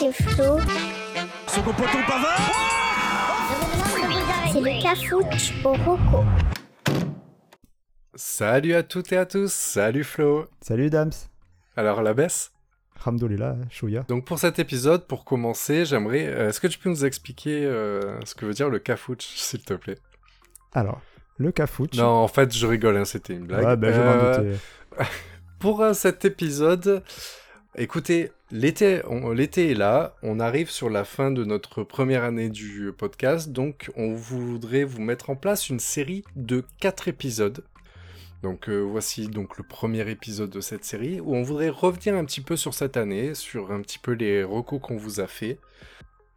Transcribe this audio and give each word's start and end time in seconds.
c'est 0.00 0.12
Flo. 0.12 0.58
Second 1.46 1.72
poteau 1.72 1.98
Pavard 2.06 2.40
C'est 4.52 4.60
le 4.60 4.82
cafouche 4.82 5.52
au 5.64 5.72
roco. 5.74 6.24
Salut 8.14 8.74
à 8.74 8.82
toutes 8.82 9.12
et 9.12 9.16
à 9.18 9.26
tous, 9.26 9.52
salut 9.52 10.04
Flo. 10.04 10.46
Salut 10.60 10.88
Dams. 10.90 11.12
Alors 11.76 12.02
la 12.02 12.14
baisse 12.14 12.52
Alhamdoulilah, 13.04 13.56
chouïa. 13.70 14.04
Donc 14.08 14.24
pour 14.26 14.38
cet 14.38 14.58
épisode, 14.58 15.06
pour 15.06 15.24
commencer, 15.24 15.84
j'aimerais... 15.86 16.26
euh, 16.26 16.48
Est-ce 16.50 16.60
que 16.60 16.66
tu 16.66 16.78
peux 16.78 16.90
nous 16.90 17.04
expliquer 17.04 17.64
euh, 17.64 18.18
ce 18.24 18.34
que 18.34 18.44
veut 18.46 18.52
dire 18.54 18.68
le 18.68 18.78
cafouche, 18.78 19.20
s'il 19.36 19.62
te 19.64 19.72
plaît? 19.74 19.96
Alors, 20.74 21.00
le 21.38 21.50
cafouche. 21.52 21.94
Non, 21.94 22.06
en 22.08 22.28
fait, 22.28 22.54
je 22.54 22.66
rigole, 22.66 22.96
hein, 22.98 23.04
c'était 23.06 23.32
une 23.34 23.46
blague. 23.46 23.78
Ben 23.80 23.94
je 23.94 24.00
m'en 24.00 24.06
Euh, 24.06 24.36
doutais. 24.38 24.58
Pour 25.60 25.80
euh, 25.82 25.92
cet 25.94 26.24
épisode, 26.26 27.02
écoutez, 27.76 28.30
l'été, 28.50 29.02
l'été 29.34 29.70
est 29.70 29.74
là, 29.74 30.14
on 30.22 30.40
arrive 30.40 30.70
sur 30.70 30.90
la 30.90 31.04
fin 31.04 31.30
de 31.30 31.44
notre 31.44 31.82
première 31.82 32.24
année 32.24 32.48
du 32.48 32.92
podcast, 32.96 33.50
donc 33.50 33.90
on 33.96 34.14
voudrait 34.14 34.84
vous 34.84 35.00
mettre 35.00 35.30
en 35.30 35.36
place 35.36 35.68
une 35.68 35.80
série 35.80 36.24
de 36.36 36.64
quatre 36.78 37.08
épisodes. 37.08 37.64
Donc 38.42 38.68
euh, 38.68 38.80
voici 38.80 39.28
donc 39.28 39.58
le 39.58 39.64
premier 39.64 40.08
épisode 40.10 40.50
de 40.50 40.62
cette 40.62 40.84
série 40.84 41.20
où 41.20 41.34
on 41.34 41.42
voudrait 41.42 41.68
revenir 41.68 42.14
un 42.14 42.24
petit 42.24 42.40
peu 42.40 42.56
sur 42.56 42.72
cette 42.72 42.96
année, 42.96 43.34
sur 43.34 43.70
un 43.70 43.82
petit 43.82 43.98
peu 43.98 44.12
les 44.12 44.42
recos 44.42 44.80
qu'on 44.80 44.96
vous 44.96 45.20
a 45.20 45.26
fait. 45.26 45.58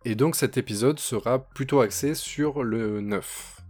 Et 0.06 0.16
donc 0.16 0.36
cet 0.36 0.58
épisode 0.58 1.00
sera 1.00 1.40
plutôt 1.40 1.80
axé 1.80 2.14
sur 2.14 2.64
le 2.64 3.00
9. 3.00 3.62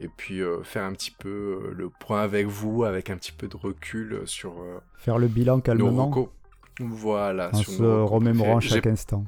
Et 0.00 0.08
puis 0.08 0.40
euh, 0.40 0.62
faire 0.62 0.84
un 0.84 0.92
petit 0.92 1.10
peu 1.10 1.28
euh, 1.28 1.74
le 1.74 1.88
point 1.88 2.22
avec 2.22 2.46
vous, 2.46 2.84
avec 2.84 3.10
un 3.10 3.16
petit 3.16 3.32
peu 3.32 3.48
de 3.48 3.56
recul 3.56 4.22
sur 4.26 4.60
euh, 4.60 4.78
Faire 4.96 5.18
le 5.18 5.26
bilan 5.26 5.56
nos 5.56 5.62
calmement 5.62 6.06
recos. 6.06 6.28
Voilà, 6.80 7.50
en 7.52 7.62
se 7.62 7.82
remémorant 7.82 8.60
chaque 8.60 8.86
instant. 8.86 9.24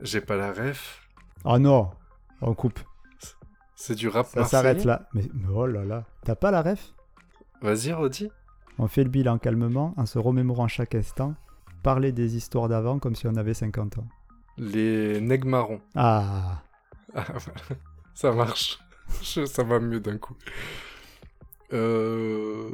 J'ai 0.00 0.20
pas 0.20 0.36
la 0.36 0.52
ref. 0.52 1.00
Ah 1.44 1.58
non, 1.58 1.90
on 2.40 2.54
coupe. 2.54 2.80
C'est 3.74 3.94
du 3.94 4.08
rap 4.08 4.26
Ça 4.26 4.44
s'arrête 4.44 4.84
là. 4.84 5.08
Mais, 5.14 5.24
oh 5.54 5.66
là 5.66 5.84
là, 5.84 6.04
t'as 6.24 6.34
pas 6.36 6.50
la 6.50 6.62
ref? 6.62 6.92
Vas-y, 7.60 7.92
redis. 7.92 8.30
On 8.78 8.88
fait 8.88 9.04
le 9.04 9.10
bilan 9.10 9.38
calmement 9.38 9.94
en 9.96 10.06
se 10.06 10.18
remémorant 10.18 10.68
chaque 10.68 10.94
instant. 10.94 11.34
Parler 11.82 12.12
des 12.12 12.36
histoires 12.36 12.68
d'avant 12.68 12.98
comme 12.98 13.14
si 13.14 13.26
on 13.26 13.34
avait 13.36 13.54
50 13.54 13.98
ans. 13.98 14.06
Les 14.56 15.20
nègres 15.20 15.48
marrons. 15.48 15.80
Ah, 15.94 16.62
Ah, 17.14 17.24
ça 18.14 18.32
marche. 18.32 18.78
Ça 19.22 19.62
va 19.62 19.78
mieux 19.78 20.00
d'un 20.00 20.16
coup. 20.16 20.36
Euh, 21.72 22.70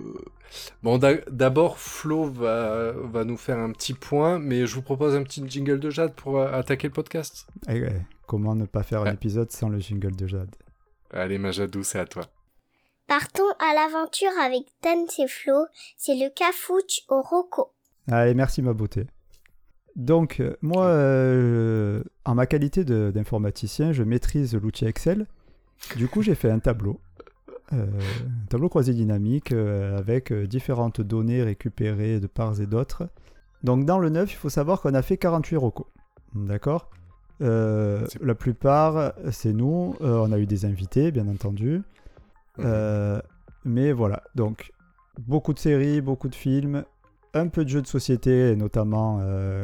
Bon, 0.83 0.99
d'a- 0.99 1.21
d'abord, 1.31 1.79
Flo 1.79 2.25
va, 2.25 2.93
va 2.93 3.25
nous 3.25 3.37
faire 3.37 3.59
un 3.59 3.71
petit 3.73 3.95
point, 3.95 4.39
mais 4.39 4.67
je 4.67 4.75
vous 4.75 4.83
propose 4.83 5.15
un 5.15 5.23
petit 5.23 5.43
jingle 5.49 5.79
de 5.81 5.91
Jade 5.91 6.15
pour 6.15 6.39
euh, 6.39 6.51
attaquer 6.53 6.89
le 6.89 6.93
podcast. 6.95 7.47
Eh, 7.69 7.77
eh, 7.79 7.89
comment 8.27 8.55
ne 8.55 8.65
pas 8.67 8.83
faire 8.83 9.01
un 9.03 9.07
Ouais. 9.07 9.15
épisode 9.15 9.51
sans 9.53 9.69
le 9.69 9.79
jingle 9.79 10.17
de 10.17 10.27
Jade? 10.27 10.55
Allez, 11.13 11.39
ma 11.39 11.51
Jadou, 11.51 11.83
c'est 11.83 11.99
à 11.99 12.05
toi. 12.07 12.25
Partons 13.07 13.49
à 13.59 13.75
l'aventure 13.75 14.31
avec 14.43 14.65
Dan 14.83 15.07
et 15.19 15.29
Flo. 15.29 15.67
C'est 15.97 16.15
le 16.15 16.29
cafouche 16.35 17.01
au 17.09 17.23
roco. 17.23 17.73
Allez, 18.11 18.35
merci 18.35 18.61
ma 18.63 18.73
beauté. 18.75 19.07
Donc, 19.97 20.41
euh, 20.41 20.57
moi, 20.63 20.87
euh, 20.87 22.03
en 22.25 22.35
ma 22.35 22.47
qualité 22.47 22.85
d'informaticien, 22.85 23.93
je 23.93 24.03
maîtrise 24.03 24.55
l'outil 24.55 24.85
Excel. 24.85 25.27
Du 25.97 26.07
coup, 26.09 26.23
j'ai 26.23 26.35
fait 26.35 26.51
un 26.51 26.59
tableau. 26.59 27.01
Euh, 27.73 27.87
un 27.87 28.47
tableau 28.49 28.69
croisé 28.69 28.95
dynamique 28.95 29.53
euh, 29.53 29.99
avec 29.99 30.33
euh, 30.33 30.47
différentes 30.47 31.01
données 31.01 31.43
récupérées 31.43 32.21
de 32.21 32.27
parts 32.27 32.61
et 32.61 32.67
d'autres. 32.67 33.09
Donc, 33.63 33.85
dans 33.85 33.99
le 33.99 34.09
9, 34.09 34.33
il 34.33 34.37
faut 34.37 34.49
savoir 34.49 34.81
qu'on 34.81 34.95
a 34.95 35.03
fait 35.03 35.17
48 35.17 35.57
recos. 35.57 35.87
D'accord? 36.35 36.91
Euh, 37.43 38.07
La 38.21 38.35
plupart, 38.35 39.13
c'est 39.31 39.53
nous. 39.53 39.97
On 40.01 40.33
a 40.33 40.39
eu 40.39 40.47
des 40.47 40.65
invités, 40.65 41.11
bien 41.11 41.29
entendu. 41.29 41.83
Euh, 42.61 43.21
mais 43.65 43.93
voilà, 43.93 44.23
donc 44.35 44.73
beaucoup 45.19 45.53
de 45.53 45.59
séries, 45.59 46.01
beaucoup 46.01 46.29
de 46.29 46.35
films, 46.35 46.85
un 47.35 47.49
peu 47.49 47.65
de 47.65 47.69
jeux 47.69 47.83
de 47.83 47.87
société, 47.87 48.57
notamment 48.57 49.21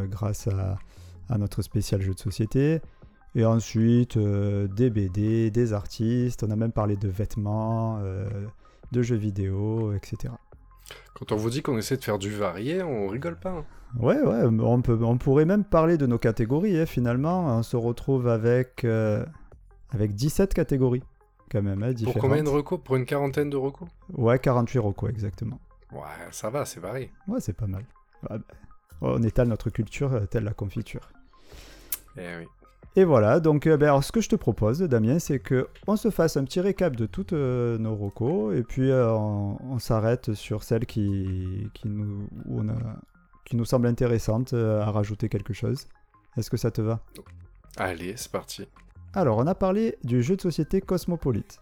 grâce 0.08 0.48
à, 0.48 0.78
à 1.28 1.38
notre 1.38 1.62
spécial 1.62 2.00
jeu 2.00 2.14
de 2.14 2.18
société. 2.18 2.80
Et 3.34 3.44
ensuite, 3.44 4.16
euh, 4.16 4.68
des 4.68 4.90
BD, 4.90 5.50
des 5.50 5.72
artistes, 5.72 6.44
on 6.44 6.50
a 6.50 6.56
même 6.56 6.72
parlé 6.72 6.96
de 6.96 7.08
vêtements, 7.08 7.98
euh, 8.02 8.28
de 8.92 9.02
jeux 9.02 9.16
vidéo, 9.16 9.92
etc. 9.92 10.32
Quand 11.14 11.32
on 11.32 11.36
vous 11.36 11.50
dit 11.50 11.62
qu'on 11.62 11.76
essaie 11.78 11.96
de 11.96 12.04
faire 12.04 12.18
du 12.18 12.30
varié, 12.30 12.82
on 12.82 13.08
rigole 13.08 13.36
pas. 13.38 13.50
hein. 13.50 13.64
Ouais, 13.98 14.20
ouais, 14.20 14.42
on, 14.44 14.82
peut, 14.82 14.98
on 15.02 15.18
pourrait 15.18 15.44
même 15.44 15.64
parler 15.64 15.96
de 15.98 16.06
nos 16.06 16.18
catégories, 16.18 16.78
hein, 16.78 16.86
finalement. 16.86 17.46
On 17.58 17.62
se 17.62 17.76
retrouve 17.76 18.28
avec, 18.28 18.84
euh, 18.84 19.24
avec 19.90 20.14
17 20.14 20.52
catégories, 20.54 21.02
quand 21.50 21.62
même, 21.62 21.82
hein, 21.82 21.92
Pour 22.04 22.14
combien 22.18 22.42
de 22.42 22.48
recos? 22.48 22.80
Pour 22.82 22.96
une 22.96 23.04
quarantaine 23.06 23.50
de 23.50 23.56
recos? 23.56 23.88
Ouais, 24.12 24.38
48 24.38 24.78
recos, 24.80 25.10
exactement. 25.10 25.58
Ouais, 25.92 26.00
ça 26.32 26.50
va, 26.50 26.64
c'est 26.64 26.80
varié. 26.80 27.10
Ouais, 27.28 27.40
c'est 27.40 27.52
pas 27.52 27.66
mal. 27.68 27.84
Ouais, 28.28 28.38
bah, 28.38 28.44
on 29.00 29.22
étale 29.22 29.48
notre 29.48 29.70
culture 29.70 30.12
euh, 30.12 30.26
telle 30.26 30.44
la 30.44 30.54
confiture. 30.54 31.08
Eh 32.16 32.36
oui. 32.40 32.46
Et 32.96 33.04
voilà, 33.04 33.40
donc 33.40 33.66
euh, 33.66 33.76
ben, 33.76 33.86
alors, 33.86 34.04
ce 34.04 34.12
que 34.12 34.20
je 34.20 34.28
te 34.28 34.36
propose, 34.36 34.78
Damien, 34.78 35.18
c'est 35.18 35.40
que 35.40 35.66
on 35.88 35.96
se 35.96 36.10
fasse 36.10 36.36
un 36.36 36.44
petit 36.44 36.60
récap 36.60 36.94
de 36.94 37.06
toutes 37.06 37.32
euh, 37.32 37.76
nos 37.76 37.96
recos, 37.96 38.56
et 38.56 38.62
puis 38.62 38.88
euh, 38.88 39.12
on, 39.12 39.58
on 39.60 39.78
s'arrête 39.80 40.34
sur 40.34 40.62
celles 40.62 40.86
qui, 40.86 41.68
qui, 41.74 41.88
nous, 41.88 42.28
où 42.46 42.60
on 42.60 42.68
a, 42.68 42.76
qui 43.44 43.56
nous 43.56 43.64
semblent 43.64 43.88
intéressantes 43.88 44.52
euh, 44.52 44.80
à 44.80 44.92
rajouter 44.92 45.28
quelque 45.28 45.52
chose. 45.52 45.88
Est-ce 46.36 46.50
que 46.50 46.56
ça 46.56 46.70
te 46.70 46.82
va? 46.82 47.00
Allez, 47.78 48.14
c'est 48.16 48.30
parti. 48.30 48.68
Alors, 49.12 49.38
on 49.38 49.46
a 49.48 49.56
parlé 49.56 49.96
du 50.04 50.22
jeu 50.22 50.36
de 50.36 50.40
société 50.40 50.80
Cosmopolite. 50.80 51.60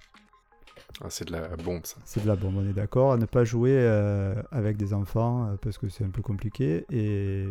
Ah, 1.03 1.07
c'est 1.09 1.25
de 1.25 1.33
la 1.33 1.49
bombe, 1.57 1.87
ça. 1.87 1.97
C'est 2.05 2.23
de 2.23 2.29
la 2.29 2.37
bombe, 2.37 2.57
on 2.59 2.69
est 2.69 2.75
d'accord. 2.75 3.13
À 3.13 3.17
ne 3.17 3.25
pas 3.25 3.45
jouer 3.45 3.87
avec 4.51 4.77
des 4.77 4.93
enfants 4.93 5.57
parce 5.63 5.79
que 5.79 5.89
c'est 5.89 6.05
un 6.05 6.11
peu 6.11 6.23
compliqué. 6.23 6.85
Et... 6.91 7.49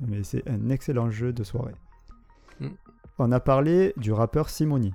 Mais 0.00 0.22
c'est 0.22 0.46
un 0.48 0.68
excellent 0.68 1.10
jeu 1.10 1.32
de 1.32 1.42
soirée. 1.42 1.74
Mm. 2.60 2.68
On 3.18 3.32
a 3.32 3.40
parlé 3.40 3.94
du 3.96 4.12
rappeur 4.12 4.50
Simoni. 4.50 4.92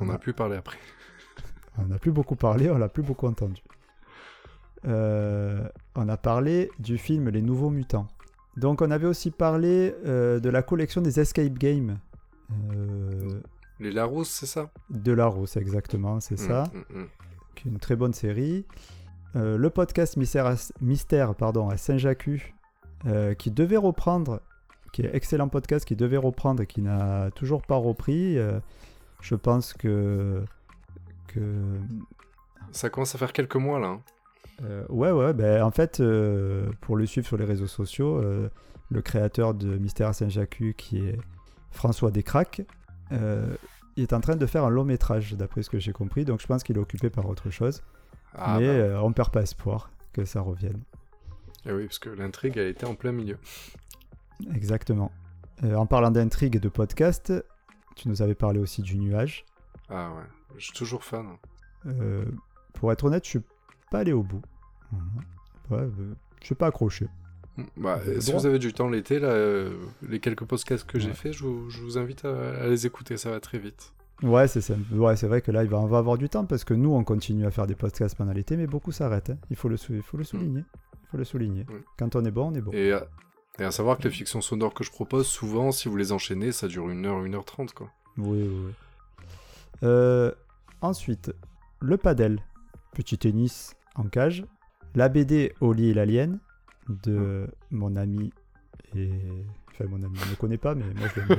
On 0.00 0.08
a 0.08 0.18
pu 0.18 0.32
parler 0.32 0.56
après. 0.56 0.78
On 1.78 1.86
n'a 1.86 1.98
plus 1.98 2.12
beaucoup 2.12 2.34
parlé, 2.34 2.70
on 2.70 2.78
l'a 2.78 2.88
plus 2.88 3.04
beaucoup 3.04 3.28
entendu. 3.28 3.62
Euh, 4.86 5.68
on 5.94 6.08
a 6.08 6.16
parlé 6.16 6.70
du 6.80 6.98
film 6.98 7.28
Les 7.28 7.42
Nouveaux 7.42 7.70
Mutants. 7.70 8.08
Donc 8.56 8.82
on 8.82 8.90
avait 8.90 9.06
aussi 9.06 9.30
parlé 9.30 9.94
euh, 10.04 10.40
de 10.40 10.48
la 10.48 10.62
collection 10.62 11.00
des 11.00 11.20
Escape 11.20 11.54
Games. 11.54 11.98
Euh, 12.72 13.40
Les 13.78 13.92
Larousse, 13.92 14.30
c'est 14.30 14.46
ça? 14.46 14.70
de 14.90 15.12
Larousse, 15.12 15.56
exactement, 15.56 16.18
c'est 16.18 16.36
ça. 16.36 16.64
Mm, 16.72 16.78
mm, 16.78 17.02
mm. 17.02 17.08
qui 17.54 17.68
est 17.68 17.70
une 17.70 17.78
très 17.78 17.96
bonne 17.96 18.14
série. 18.14 18.66
Le 19.34 19.68
podcast 19.68 20.16
Mystère 20.16 20.46
à, 20.46 20.54
Mystère, 20.80 21.36
pardon, 21.36 21.68
à 21.68 21.76
Saint-Jacques, 21.76 22.28
qui 23.38 23.50
devait 23.52 23.76
reprendre, 23.76 24.40
qui 24.92 25.02
est 25.02 25.10
excellent 25.14 25.48
podcast, 25.48 25.84
qui 25.84 25.96
devait 25.96 26.16
reprendre 26.16 26.62
et 26.62 26.66
qui 26.66 26.82
n'a 26.82 27.30
toujours 27.34 27.62
pas 27.62 27.76
repris. 27.76 28.38
Euh, 28.38 28.58
je 29.20 29.34
pense 29.34 29.72
que. 29.72 30.42
que 31.28 31.40
Ça 32.72 32.90
commence 32.90 33.14
à 33.14 33.18
faire 33.18 33.32
quelques 33.32 33.56
mois, 33.56 33.78
là. 33.80 33.88
hein. 33.88 34.00
euh, 34.64 34.84
ouais, 34.88 35.10
ouais, 35.10 35.32
ben, 35.32 35.62
en 35.62 35.70
fait, 35.70 36.00
euh, 36.00 36.68
pour 36.80 36.96
le 36.96 37.06
suivre 37.06 37.26
sur 37.26 37.36
les 37.36 37.44
réseaux 37.44 37.66
sociaux, 37.66 38.18
euh, 38.18 38.48
le 38.90 39.02
créateur 39.02 39.54
de 39.54 39.76
Mystère 39.78 40.08
à 40.08 40.12
Saint-Jacques, 40.12 40.62
qui 40.76 40.98
est 40.98 41.18
François 41.70 42.10
Descraques, 42.10 42.62
il 43.10 44.02
est 44.02 44.12
en 44.12 44.20
train 44.20 44.36
de 44.36 44.46
faire 44.46 44.64
un 44.64 44.70
long 44.70 44.84
métrage, 44.84 45.34
d'après 45.34 45.62
ce 45.62 45.70
que 45.70 45.78
j'ai 45.78 45.92
compris, 45.92 46.24
donc 46.24 46.40
je 46.40 46.46
pense 46.46 46.62
qu'il 46.62 46.76
est 46.76 46.80
occupé 46.80 47.10
par 47.10 47.28
autre 47.28 47.50
chose. 47.50 47.82
Ah, 48.34 48.58
mais 48.60 48.90
bah, 48.90 49.00
on 49.02 49.12
perd 49.12 49.30
pas 49.30 49.42
espoir 49.42 49.90
que 50.12 50.24
ça 50.24 50.40
revienne. 50.40 50.80
eh 51.66 51.72
oui, 51.72 51.86
parce 51.86 51.98
que 51.98 52.10
l'intrigue, 52.10 52.56
elle 52.56 52.68
était 52.68 52.86
en 52.86 52.94
plein 52.94 53.12
milieu. 53.12 53.38
Exactement. 54.54 55.10
Euh, 55.64 55.74
en 55.74 55.86
parlant 55.86 56.10
d'intrigue 56.10 56.56
et 56.56 56.60
de 56.60 56.68
podcast, 56.68 57.32
tu 57.96 58.08
nous 58.08 58.22
avais 58.22 58.34
parlé 58.34 58.60
aussi 58.60 58.82
du 58.82 58.96
nuage. 58.98 59.44
Ah 59.90 60.10
ouais, 60.14 60.22
je 60.56 60.64
suis 60.64 60.72
toujours 60.74 61.02
fan. 61.04 61.26
Euh, 61.86 62.24
pour 62.74 62.92
être 62.92 63.04
honnête, 63.04 63.24
je 63.24 63.30
suis 63.30 63.40
pas 63.90 64.00
allé 64.00 64.12
au 64.12 64.22
bout. 64.22 64.42
Ouais, 65.70 65.78
euh, 65.80 66.14
je 66.40 66.46
suis 66.46 66.54
pas 66.54 66.68
accroché. 66.68 67.08
Mm, 67.56 67.62
Bah, 67.76 68.00
si 68.20 68.30
droit. 68.30 68.40
vous 68.40 68.46
avez 68.46 68.58
du 68.58 68.72
temps 68.72 68.88
l'été, 68.88 69.18
là, 69.18 69.28
euh, 69.28 69.74
les 70.08 70.20
quelques 70.20 70.44
podcasts 70.44 70.86
que 70.86 70.98
j'ai 70.98 71.12
fait, 71.12 71.32
je 71.32 71.44
vous, 71.44 71.68
je 71.70 71.82
vous 71.82 71.98
invite 71.98 72.24
à, 72.24 72.62
à 72.62 72.66
les 72.68 72.86
écouter, 72.86 73.16
ça 73.16 73.30
va 73.30 73.40
très 73.40 73.58
vite. 73.58 73.92
Ouais, 74.22 74.48
c'est. 74.48 74.60
Ouais, 74.92 75.14
vrai 75.14 75.42
que 75.42 75.50
là, 75.52 75.62
il 75.64 75.70
va, 75.70 75.78
on 75.78 75.86
va 75.86 75.98
avoir 75.98 76.18
du 76.18 76.28
temps 76.28 76.44
parce 76.44 76.64
que 76.64 76.74
nous, 76.74 76.92
on 76.92 77.04
continue 77.04 77.46
à 77.46 77.50
faire 77.50 77.66
des 77.66 77.76
podcasts 77.76 78.16
pendant 78.16 78.32
l'été, 78.32 78.56
mais 78.56 78.66
beaucoup 78.66 78.90
s'arrêtent. 78.92 79.30
hein. 79.30 79.38
Il 79.50 79.56
faut 79.56 79.68
le, 79.68 79.76
sou- 79.76 79.94
il 79.94 80.02
faut 80.02 80.16
le 80.16 80.24
souligner. 80.24 80.64
Il 81.02 81.06
faut 81.10 81.16
le 81.16 81.24
souligner. 81.24 81.64
Mm. 81.64 81.82
Quand 81.98 82.16
on 82.16 82.24
est 82.24 82.30
bon, 82.30 82.50
on 82.50 82.54
est 82.54 82.60
bon. 82.60 82.72
Et, 82.72 82.92
et 83.58 83.64
à 83.64 83.70
savoir 83.70 83.98
que 83.98 84.04
les 84.04 84.10
fictions 84.10 84.40
sonores 84.40 84.74
que 84.74 84.84
je 84.84 84.90
propose, 84.90 85.26
souvent, 85.26 85.72
si 85.72 85.88
vous 85.88 85.96
les 85.96 86.12
enchaînez, 86.12 86.52
ça 86.52 86.68
dure 86.68 86.88
une 86.90 87.06
heure, 87.06 87.24
une 87.24 87.34
heure 87.34 87.44
trente, 87.44 87.72
quoi. 87.74 87.90
Oui, 88.16 88.42
oui, 88.42 88.66
oui. 88.66 88.72
Euh, 89.82 90.32
ensuite, 90.80 91.32
le 91.80 91.96
padel, 91.96 92.40
petit 92.92 93.18
tennis 93.18 93.76
en 93.94 94.04
cage. 94.04 94.44
La 94.94 95.08
BD 95.08 95.52
Oli 95.60 95.90
et 95.90 95.94
l'Alien 95.94 96.38
de 96.88 97.46
mon 97.70 97.94
ami 97.96 98.32
et 98.96 99.10
Enfin, 99.70 99.84
mon 99.90 100.02
ami 100.02 100.18
ne 100.18 100.30
me 100.30 100.34
connaît 100.34 100.58
pas, 100.58 100.74
mais 100.74 100.84
moi 100.96 101.06
je 101.14 101.20
l'aime. 101.20 101.38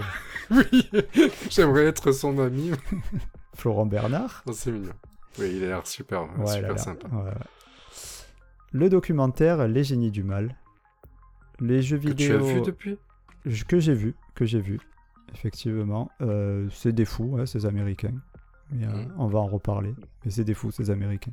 Oui, 0.71 0.89
j'aimerais 1.49 1.87
être 1.87 2.11
son 2.13 2.39
ami. 2.39 2.71
Florent 3.53 3.85
Bernard. 3.85 4.43
Oh, 4.47 4.53
c'est 4.53 4.71
mignon. 4.71 4.93
Oui, 5.37 5.51
il 5.57 5.63
a 5.65 5.67
l'air 5.67 5.87
super, 5.87 6.23
Ouais, 6.39 6.55
super 6.55 6.79
sympa. 6.79 7.07
ouais. 7.09 7.31
Le 8.71 8.89
documentaire 8.89 9.67
Les 9.67 9.83
génies 9.83 10.11
du 10.11 10.23
mal. 10.23 10.55
Les 11.59 11.81
jeux 11.81 11.97
Que 11.97 12.03
tu 12.03 12.09
vidéo 12.09 12.35
as 12.37 12.41
vu 12.53 12.61
depuis? 12.61 12.97
Que 13.67 13.79
j'ai 13.79 13.93
vu, 13.93 14.15
que 14.35 14.45
j'ai 14.45 14.59
vu, 14.61 14.79
effectivement. 15.33 16.09
Euh, 16.21 16.67
c'est 16.71 16.91
des 16.93 17.05
fous, 17.05 17.37
hein, 17.39 17.45
ces 17.45 17.65
Américains. 17.65 18.13
Mais, 18.71 18.85
euh, 18.85 18.91
Mhm. 18.91 19.13
On 19.17 19.27
va 19.27 19.39
en 19.39 19.47
reparler. 19.47 19.93
Mais 20.23 20.31
c'est 20.31 20.43
des 20.43 20.53
fous, 20.53 20.71
ces 20.71 20.89
Américains. 20.89 21.31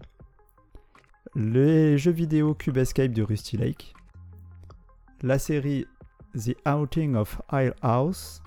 Les 1.35 1.99
jeux 1.99 2.13
vidéo 2.13 2.55
Cube 2.55 2.79
Escape 2.79 3.13
de 3.13 3.23
Rusty 3.23 3.57
Lake. 3.57 3.95
La 5.23 5.39
série 5.39 5.87
The 6.35 6.57
Outing 6.67 7.15
of 7.17 7.41
Hill 7.53 7.75
House. 7.83 8.43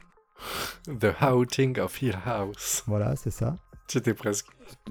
The 0.86 1.14
Outing 1.22 1.80
of 1.80 2.02
Hill 2.02 2.18
House. 2.26 2.84
Voilà, 2.88 3.16
c'est 3.16 3.32
ça. 3.32 3.58
J'étais 3.92 4.14
presque. 4.14 4.48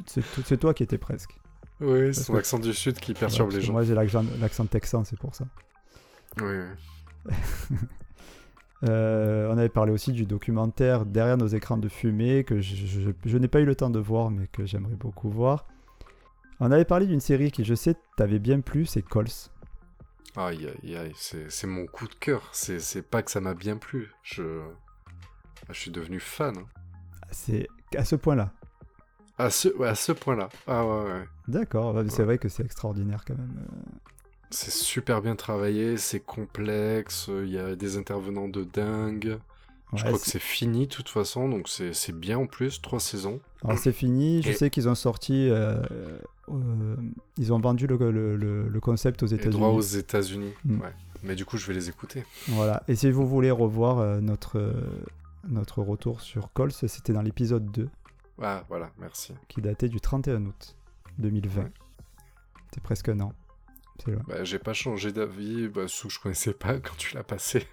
C'est 0.06 0.56
toi 0.58 0.74
qui 0.74 0.82
étais 0.82 0.98
presque. 0.98 1.38
Oui, 1.80 2.12
c'est 2.12 2.24
son 2.24 2.34
accent 2.34 2.58
du 2.58 2.72
sud 2.74 2.98
qui 2.98 3.14
perturbe 3.14 3.52
les 3.52 3.60
gens. 3.60 3.72
Moi, 3.72 3.84
j'ai 3.84 3.94
l'accent 3.94 4.66
texan, 4.66 5.04
c'est 5.04 5.18
pour 5.18 5.34
ça. 5.34 5.46
Oui, 6.40 6.54
oui. 7.26 7.34
Euh, 8.84 9.48
on 9.52 9.58
avait 9.58 9.68
parlé 9.68 9.90
aussi 9.90 10.12
du 10.12 10.24
documentaire 10.24 11.04
Derrière 11.04 11.36
nos 11.36 11.48
écrans 11.48 11.78
de 11.78 11.88
fumée 11.88 12.44
que 12.44 12.60
je, 12.60 12.76
je- 12.76 13.10
je 13.24 13.36
n'ai 13.36 13.48
pas 13.48 13.58
eu 13.58 13.64
le 13.64 13.74
temps 13.74 13.90
de 13.90 13.98
voir 13.98 14.30
mais 14.30 14.46
que 14.46 14.66
j'aimerais 14.66 14.94
beaucoup 14.94 15.28
voir. 15.28 15.66
On 16.60 16.70
avait 16.70 16.84
parlé 16.84 17.06
d'une 17.08 17.18
série 17.18 17.50
qui 17.50 17.64
je 17.64 17.74
sais 17.74 17.96
t'avait 18.16 18.38
bien 18.38 18.60
plu, 18.60 18.86
c'est 18.86 19.02
Cols. 19.02 19.26
Aïe, 20.36 20.68
aïe, 20.84 20.96
aïe, 20.96 21.12
c'est 21.16 21.50
c'est 21.50 21.66
mon 21.66 21.86
coup 21.86 22.06
de 22.06 22.14
cœur. 22.14 22.48
C'est 22.52 23.02
pas 23.02 23.24
que 23.24 23.32
ça 23.32 23.40
m'a 23.40 23.54
bien 23.54 23.76
plu. 23.78 24.12
Je... 24.22 24.60
Je 25.68 25.72
suis 25.74 25.90
devenu 25.90 26.20
fan. 26.20 26.56
hein. 26.58 26.66
C'est 27.32 27.66
à 27.96 28.04
ce 28.04 28.14
point-là. 28.14 28.52
À 29.38 29.50
ce, 29.50 29.82
à 29.82 29.96
ce 29.96 30.12
point-là. 30.12 30.50
Ah 30.68 30.84
ouais, 30.86 31.02
ouais. 31.04 31.24
D'accord, 31.48 31.96
ouais, 31.96 32.08
c'est 32.10 32.22
vrai 32.22 32.38
que 32.38 32.48
c'est 32.48 32.64
extraordinaire 32.64 33.24
quand 33.26 33.36
même. 33.36 33.56
Euh, 34.50 34.50
C'est 34.50 34.70
super 34.72 35.20
bien 35.22 35.36
travaillé, 35.36 35.96
c'est 35.96 36.20
complexe, 36.20 37.28
il 37.28 37.50
y 37.50 37.58
a 37.58 37.76
des 37.76 37.96
intervenants 37.96 38.48
de 38.48 38.64
dingue. 38.64 39.38
Je 39.94 40.04
crois 40.04 40.18
que 40.18 40.24
c'est- 40.26 40.38
fini 40.38 40.86
de 40.86 40.92
toute 40.92 41.08
façon, 41.08 41.48
donc 41.48 41.66
c'est 41.68 42.12
bien 42.12 42.38
en 42.38 42.46
plus, 42.46 42.82
trois 42.82 43.00
saisons. 43.00 43.40
Alors 43.64 43.78
c'est 43.78 43.92
fini, 43.92 44.42
je 44.42 44.50
Et- 44.50 44.52
sais 44.54 44.68
qu'ils 44.70 44.86
ont 44.88 44.94
sorti, 44.94 45.48
euh, 45.48 45.80
euh, 46.50 46.96
ils 47.38 47.52
ont 47.54 47.58
vendu 47.60 47.86
le, 47.86 47.96
le- 48.10 48.36
le- 48.36 48.68
le 48.68 48.80
concept 48.80 49.22
aux 49.22 49.26
Et 49.26 49.36
droit 49.36 49.48
États-Unis. 49.70 49.76
aux 49.76 49.80
États-Unis. 49.80 50.52
Mm. 50.64 50.80
Ouais. 50.82 50.92
Mais 51.22 51.34
du 51.34 51.44
coup, 51.46 51.56
je 51.56 51.66
vais 51.66 51.72
les 51.74 51.88
écouter. 51.88 52.24
Voilà. 52.48 52.82
Et 52.86 52.94
si 52.96 53.10
vous 53.10 53.26
voulez 53.26 53.50
revoir 53.50 53.98
euh, 53.98 54.20
notre, 54.20 54.58
euh, 54.58 54.72
notre 55.48 55.82
retour 55.82 56.20
sur 56.20 56.52
Cols, 56.52 56.70
c'était 56.72 57.12
dans 57.14 57.22
l'épisode 57.22 57.70
2. 57.72 57.88
Ah, 58.42 58.64
voilà, 58.68 58.90
merci. 59.00 59.32
qui 59.48 59.60
datait 59.62 59.88
du 59.88 60.00
31 60.00 60.44
août 60.44 60.76
2020. 61.18 61.62
Ouais. 61.62 61.72
C'est 62.72 62.82
presque 62.82 63.08
un 63.08 63.18
an. 63.20 63.32
Bah, 64.26 64.44
j'ai 64.44 64.58
pas 64.58 64.72
changé 64.72 65.12
d'avis, 65.12 65.68
bah, 65.68 65.88
sous 65.88 66.08
que 66.08 66.14
je 66.14 66.20
connaissais 66.20 66.52
pas 66.54 66.74
quand 66.80 66.96
tu 66.96 67.14
l'as 67.14 67.24
passé. 67.24 67.66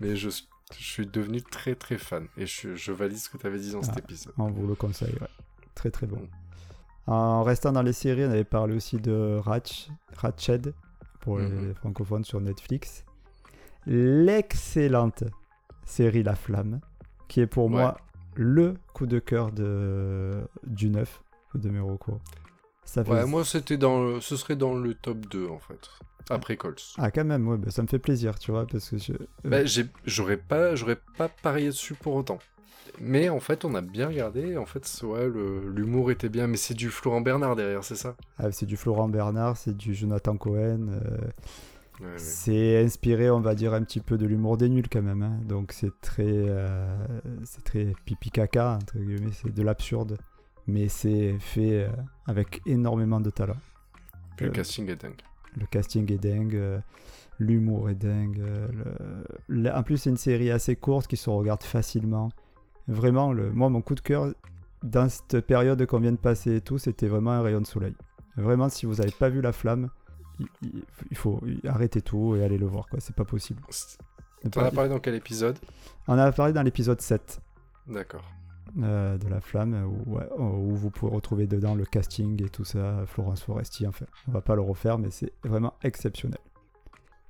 Mais 0.00 0.16
je, 0.16 0.28
suis- 0.28 0.48
je 0.78 0.84
suis 0.84 1.06
devenu 1.06 1.42
très 1.42 1.74
très 1.74 1.96
fan. 1.98 2.26
Et 2.36 2.46
je, 2.46 2.74
je 2.74 2.92
valide 2.92 3.18
ce 3.18 3.28
que 3.30 3.38
tu 3.38 3.46
avais 3.46 3.58
dit 3.58 3.72
dans 3.72 3.82
cet 3.82 3.94
Ah. 3.96 4.00
épisode. 4.00 4.32
On 4.38 4.50
vous 4.50 4.66
le 4.66 4.74
conseille, 4.74 5.14
ouais. 5.20 5.28
Très 5.74 5.90
très 5.90 6.06
bon. 6.06 6.16
Mm. 6.20 7.10
En 7.10 7.42
restant 7.42 7.72
dans 7.72 7.82
les 7.82 7.92
séries, 7.94 8.24
on 8.26 8.30
avait 8.30 8.44
parlé 8.44 8.74
aussi 8.76 8.98
de 8.98 9.38
Ratch, 9.42 9.88
Ratched 10.16 10.74
pour 11.20 11.38
les 11.38 11.46
Mhm. 11.48 11.74
francophones 11.74 12.24
sur 12.24 12.40
Netflix. 12.40 13.04
L'excellente 13.86 15.24
série 15.84 16.22
La 16.22 16.34
Flamme, 16.34 16.80
qui 17.28 17.40
est 17.40 17.46
pour 17.46 17.64
Ouais. 17.66 17.70
moi 17.70 17.96
le 18.34 18.74
coup 18.92 19.06
de 19.06 19.18
cœur 19.18 19.50
de, 19.52 20.46
du 20.66 20.90
neuf 20.90 21.22
de 21.54 21.70
Meroko. 21.70 22.20
Ça 22.88 23.04
fait... 23.04 23.10
Ouais, 23.10 23.26
moi, 23.26 23.44
c'était 23.44 23.76
dans 23.76 24.02
le- 24.02 24.20
ce 24.22 24.34
serait 24.36 24.56
dans 24.56 24.72
le 24.74 24.94
top 24.94 25.18
2 25.26 25.46
en 25.48 25.58
fait. 25.58 25.90
Après 26.30 26.56
Colts. 26.56 26.82
Ah, 26.98 27.10
quand 27.10 27.24
même, 27.24 27.46
ouais, 27.48 27.58
bah, 27.58 27.70
ça 27.70 27.82
me 27.82 27.86
fait 27.86 27.98
plaisir, 27.98 28.38
tu 28.38 28.50
vois, 28.50 28.66
parce 28.66 28.88
que 28.90 28.96
je... 28.98 29.12
Bah, 29.44 29.64
j'ai- 29.66 29.86
j'aurais 30.06 30.36
pas, 30.38 30.74
j'aurais 30.74 30.98
pas 31.18 31.28
parié 31.28 31.66
dessus 31.68 31.94
pour 31.94 32.14
autant. 32.14 32.38
Mais 33.00 33.28
en 33.28 33.40
fait, 33.40 33.64
on 33.66 33.74
a 33.74 33.80
bien 33.82 34.08
regardé. 34.08 34.56
En 34.56 34.64
fait, 34.66 34.86
ouais, 35.02 35.28
le- 35.28 35.70
l'humour 35.70 36.10
était 36.10 36.28
bien, 36.30 36.46
mais 36.46 36.56
c'est 36.56 36.74
du 36.74 36.88
Florent 36.90 37.20
Bernard 37.20 37.56
derrière, 37.56 37.84
c'est 37.84 37.94
ça? 37.96 38.16
Ah, 38.38 38.50
c'est 38.52 38.66
du 38.66 38.76
Florent 38.78 39.08
Bernard, 39.08 39.56
c'est 39.58 39.76
du 39.76 39.94
Jonathan 39.94 40.36
Cohen. 40.36 40.88
euh, 40.90 41.18
Ouais, 42.00 42.06
ouais. 42.06 42.12
C'est 42.18 42.84
inspiré, 42.84 43.28
on 43.28 43.40
va 43.40 43.54
dire, 43.56 43.74
un 43.74 43.82
petit 43.82 43.98
peu 44.00 44.16
de 44.16 44.24
l'humour 44.24 44.56
des 44.56 44.68
nuls 44.68 44.88
quand 44.88 45.02
même. 45.02 45.22
hein. 45.22 45.36
Donc 45.44 45.72
c'est 45.72 45.90
très, 46.00 46.22
euh, 46.28 46.96
c'est 47.44 47.64
très 47.64 47.92
pipi 48.04 48.30
caca 48.30 48.74
entre 48.80 48.98
guillemets, 48.98 49.32
c'est 49.32 49.52
de 49.52 49.62
l'absurde, 49.64 50.16
mais 50.68 50.88
c'est 50.88 51.36
fait 51.40 51.84
euh, 51.84 51.88
avec 52.26 52.60
énormément 52.66 53.20
de 53.20 53.30
talent. 53.30 53.56
Le 54.38 54.46
Euh, 54.48 54.50
casting 54.52 54.88
est 54.88 54.96
dingue. 55.02 55.20
Le 55.56 55.66
casting 55.66 56.12
est 56.12 56.18
dingue, 56.18 56.54
euh, 56.54 56.78
l'humour 57.40 57.90
est 57.90 57.94
dingue. 57.96 58.40
le- 59.48 59.72
En 59.74 59.82
plus, 59.82 59.96
c'est 59.96 60.10
une 60.10 60.16
série 60.16 60.50
assez 60.50 60.76
courte 60.76 61.06
qui 61.08 61.16
se 61.16 61.28
regarde 61.30 61.62
facilement. 61.64 62.30
Vraiment, 62.86 63.32
le... 63.32 63.50
moi, 63.50 63.68
mon 63.68 63.80
coup 63.82 63.94
de 63.96 64.00
cœur 64.00 64.32
dans 64.82 65.08
cette 65.08 65.40
période 65.40 65.84
qu'on 65.86 65.98
vient 65.98 66.12
de 66.12 66.16
passer 66.18 66.56
et 66.56 66.60
tout, 66.60 66.78
c'était 66.78 67.08
vraiment 67.08 67.32
un 67.32 67.42
rayon 67.42 67.60
de 67.60 67.66
soleil. 67.66 67.94
Vraiment, 68.36 68.68
si 68.68 68.86
vous 68.86 68.94
n'avez 68.96 69.10
pas 69.10 69.28
vu 69.28 69.40
La 69.40 69.52
Flamme, 69.52 69.88
il- 70.62 70.84
faut 71.14 71.40
arrêter 71.66 72.00
tout 72.02 72.36
et 72.36 72.44
aller 72.44 72.58
le 72.58 72.66
voir, 72.66 72.86
quoi. 72.88 73.00
C'est 73.00 73.16
pas 73.16 73.24
possible. 73.24 73.60
Pas- 74.52 74.66
as 74.66 74.70
parlé 74.70 74.88
dans 74.90 75.00
quel 75.00 75.16
épisode? 75.16 75.58
On 76.06 76.12
en 76.14 76.18
a 76.18 76.30
parlé 76.30 76.52
dans 76.52 76.62
l'épisode 76.62 77.00
7 77.00 77.40
D'accord. 77.88 78.22
Euh, 78.82 79.18
de 79.18 79.28
La 79.28 79.40
Flamme, 79.40 79.84
où, 79.86 80.16
ouais, 80.16 80.28
où 80.38 80.74
vous 80.74 80.90
pouvez 80.90 81.14
retrouver 81.14 81.46
dedans 81.46 81.74
le 81.74 81.84
casting 81.84 82.42
et 82.42 82.48
tout 82.48 82.64
ça, 82.64 83.04
Florence 83.06 83.42
Foresti, 83.42 83.86
enfin, 83.86 84.06
on 84.28 84.32
va 84.32 84.40
pas 84.40 84.54
le 84.54 84.62
refaire, 84.62 84.98
mais 84.98 85.10
c'est 85.10 85.32
vraiment 85.44 85.74
exceptionnel. 85.82 86.40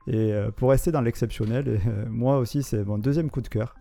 Et 0.06 0.32
euh, 0.32 0.50
pour 0.50 0.70
rester 0.70 0.90
dans 0.90 1.02
l'exceptionnel, 1.02 1.80
euh, 1.86 2.06
moi 2.08 2.38
aussi, 2.38 2.62
c'est 2.62 2.84
mon 2.84 2.98
deuxième 2.98 3.30
coup 3.30 3.42
de 3.42 3.48
cœur. 3.48 3.74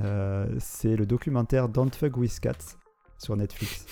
Euh, 0.00 0.46
c'est 0.58 0.96
le 0.96 1.06
documentaire 1.06 1.68
Don't 1.68 1.90
Fuck 1.90 2.16
With 2.16 2.40
Cats 2.40 2.76
sur 3.18 3.36
Netflix. 3.36 3.86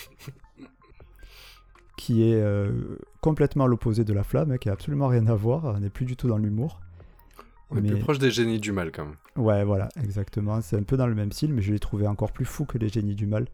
qui 1.97 2.23
est 2.23 2.41
euh, 2.41 2.97
complètement 3.21 3.67
l'opposé 3.67 4.05
de 4.05 4.15
La 4.15 4.25
Flamme, 4.25 4.53
hein, 4.53 4.57
qui 4.57 4.71
a 4.71 4.73
absolument 4.73 5.09
rien 5.09 5.27
à 5.27 5.35
voir, 5.35 5.79
n'est 5.79 5.91
plus 5.91 6.07
du 6.07 6.17
tout 6.17 6.29
dans 6.29 6.39
l'humour. 6.39 6.81
On 7.71 7.77
est 7.77 7.81
Mais- 7.83 7.91
plus 7.91 7.99
proche 8.01 8.19
des 8.19 8.31
génies 8.31 8.59
du 8.59 8.73
mal 8.73 8.91
quand 8.93 9.05
même. 9.07 9.17
Ouais, 9.37 9.65
voilà, 9.65 9.89
exactement. 10.03 10.61
C'est 10.61 10.77
un 10.77 10.83
peu 10.83 10.97
dans 10.97 11.07
le 11.07 11.15
même 11.15 11.31
style, 11.33 11.53
mais 11.53 11.63
je 11.63 11.73
l'ai 11.73 11.79
trouvé 11.79 12.07
encore 12.07 12.33
plus 12.33 12.45
fou 12.45 12.65
que 12.65 12.79
les 12.79 12.89
génies 12.89 13.15
du 13.15 13.27
mal. 13.27 13.47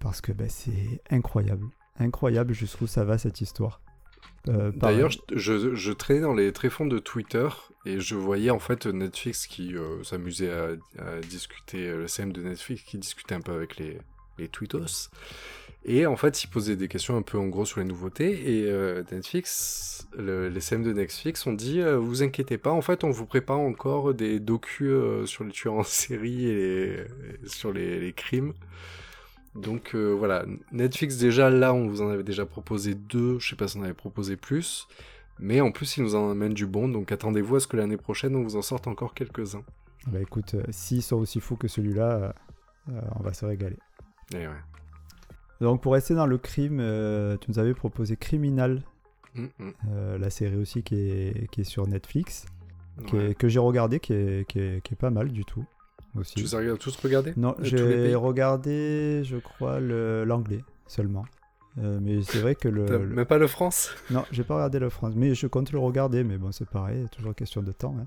Parce 0.00 0.20
que 0.20 0.32
ben, 0.32 0.48
c'est 0.48 1.00
incroyable. 1.10 1.66
Incroyable 1.98 2.52
jusqu'où 2.54 2.86
ça 2.86 3.04
va 3.04 3.18
cette 3.18 3.40
histoire. 3.40 3.80
Euh, 4.48 4.72
D'ailleurs, 4.74 5.10
je, 5.10 5.18
je, 5.36 5.74
je 5.74 5.92
traînais 5.92 6.20
dans 6.22 6.32
les 6.32 6.52
tréfonds 6.52 6.86
de 6.86 6.98
Twitter 6.98 7.46
et 7.84 8.00
je 8.00 8.14
voyais 8.14 8.48
en 8.50 8.58
fait 8.58 8.86
Netflix 8.86 9.46
qui 9.46 9.76
euh, 9.76 10.02
s'amusait 10.02 10.50
à, 10.50 10.68
à 10.98 11.20
discuter, 11.20 11.86
euh, 11.88 11.98
le 11.98 12.08
CM 12.08 12.32
de 12.32 12.42
Netflix 12.42 12.82
qui 12.82 12.96
discutait 12.98 13.34
un 13.34 13.42
peu 13.42 13.52
avec 13.52 13.76
les, 13.76 13.98
les 14.38 14.48
tweetos. 14.48 15.10
Et 15.84 16.06
en 16.06 16.16
fait, 16.16 16.44
il 16.44 16.48
posait 16.48 16.76
des 16.76 16.88
questions 16.88 17.16
un 17.16 17.22
peu 17.22 17.38
en 17.38 17.46
gros 17.46 17.64
sur 17.64 17.80
les 17.80 17.86
nouveautés. 17.86 18.58
Et 18.60 18.70
euh, 18.70 19.02
Netflix, 19.10 20.06
le- 20.16 20.48
les 20.50 20.60
CM 20.60 20.82
de 20.82 20.92
Netflix 20.92 21.46
ont 21.46 21.54
dit 21.54 21.80
euh, 21.80 21.96
Vous 21.98 22.22
inquiétez 22.22 22.58
pas, 22.58 22.70
en 22.70 22.82
fait, 22.82 23.02
on 23.02 23.10
vous 23.10 23.24
prépare 23.26 23.58
encore 23.60 24.12
des 24.12 24.40
docus 24.40 24.88
euh, 24.90 25.24
sur 25.26 25.42
les 25.44 25.52
tueurs 25.52 25.74
en 25.74 25.82
série 25.84 26.46
et, 26.46 26.54
les- 26.54 26.92
et 27.44 27.46
sur 27.48 27.72
les, 27.72 27.98
les 27.98 28.12
crimes. 28.12 28.52
Donc 29.56 29.96
voilà, 29.96 30.46
Netflix 30.70 31.16
déjà 31.16 31.50
là 31.50 31.74
on 31.74 31.88
vous 31.88 32.02
en 32.02 32.08
avait 32.08 32.22
déjà 32.22 32.46
proposé 32.46 32.94
deux, 32.94 33.40
je 33.40 33.48
sais 33.50 33.56
pas 33.56 33.66
si 33.66 33.78
on 33.78 33.82
avait 33.82 33.94
proposé 33.94 34.36
plus, 34.36 34.86
mais 35.40 35.60
en 35.60 35.72
plus 35.72 35.96
ils 35.96 36.04
nous 36.04 36.14
en 36.14 36.30
amènent 36.30 36.54
du 36.54 36.66
bon, 36.66 36.88
donc 36.88 37.10
attendez-vous 37.10 37.56
à 37.56 37.60
ce 37.60 37.66
que 37.66 37.76
l'année 37.76 37.96
prochaine 37.96 38.36
on 38.36 38.44
vous 38.44 38.54
en 38.54 38.62
sorte 38.62 38.86
encore 38.86 39.12
quelques-uns. 39.12 39.64
Bah 40.06 40.20
écoute, 40.20 40.54
s'ils 40.70 41.02
sont 41.02 41.16
aussi 41.16 41.40
fous 41.40 41.56
que 41.56 41.66
celui-là, 41.66 42.32
on 43.18 43.22
va 43.24 43.32
se 43.32 43.44
régaler. 43.44 43.76
Et 44.34 44.46
ouais. 44.46 44.54
Donc 45.60 45.82
pour 45.82 45.92
rester 45.92 46.14
dans 46.14 46.26
le 46.26 46.38
crime, 46.38 46.78
euh, 46.80 47.36
tu 47.40 47.50
nous 47.50 47.58
avais 47.58 47.74
proposé 47.74 48.16
Criminal, 48.16 48.82
Mm, 49.34 49.44
mm. 49.44 49.70
euh, 49.92 50.18
la 50.18 50.28
série 50.30 50.56
aussi 50.56 50.82
qui 50.82 50.96
est, 50.96 51.48
qui 51.52 51.60
est 51.60 51.64
sur 51.64 51.86
Netflix, 51.86 52.46
qui 53.06 53.16
est- 53.16 53.28
Ouais. 53.28 53.34
que 53.34 53.48
j'ai 53.48 53.60
regardé, 53.60 54.00
qui 54.00 54.12
est, 54.12 54.48
qui, 54.48 54.58
est, 54.58 54.82
qui 54.82 54.94
est 54.94 54.96
pas 54.96 55.10
mal 55.10 55.28
du 55.30 55.44
tout. 55.44 55.64
Aussi. 56.16 56.34
Tu 56.34 56.40
les 56.42 56.54
as 56.56 56.76
tous 56.76 56.96
regardés 56.96 57.32
Non, 57.36 57.54
Euh, 57.60 57.62
j'ai 57.64 58.14
regardé, 58.16 59.22
je 59.24 59.36
crois, 59.36 59.78
l'anglais 59.78 60.64
seulement. 60.88 61.24
Euh, 61.78 62.00
mais 62.02 62.22
c'est 62.22 62.40
vrai 62.40 62.56
que 62.56 62.66
le, 62.68 62.98
Même 62.98 63.24
pas 63.26 63.38
le 63.38 63.46
France? 63.46 63.90
Non, 64.10 64.24
j'ai 64.32 64.42
pas 64.42 64.56
regardé 64.56 64.80
le 64.80 64.90
France, 64.90 65.12
mais 65.14 65.36
je 65.36 65.46
compte 65.46 65.70
le 65.70 65.78
regarder, 65.78 66.24
mais 66.24 66.36
bon, 66.36 66.50
c'est 66.50 66.68
pareil, 66.68 67.06
toujours 67.12 67.32
question 67.36 67.62
de 67.62 67.70
temps. 67.70 67.94
hein. 68.00 68.06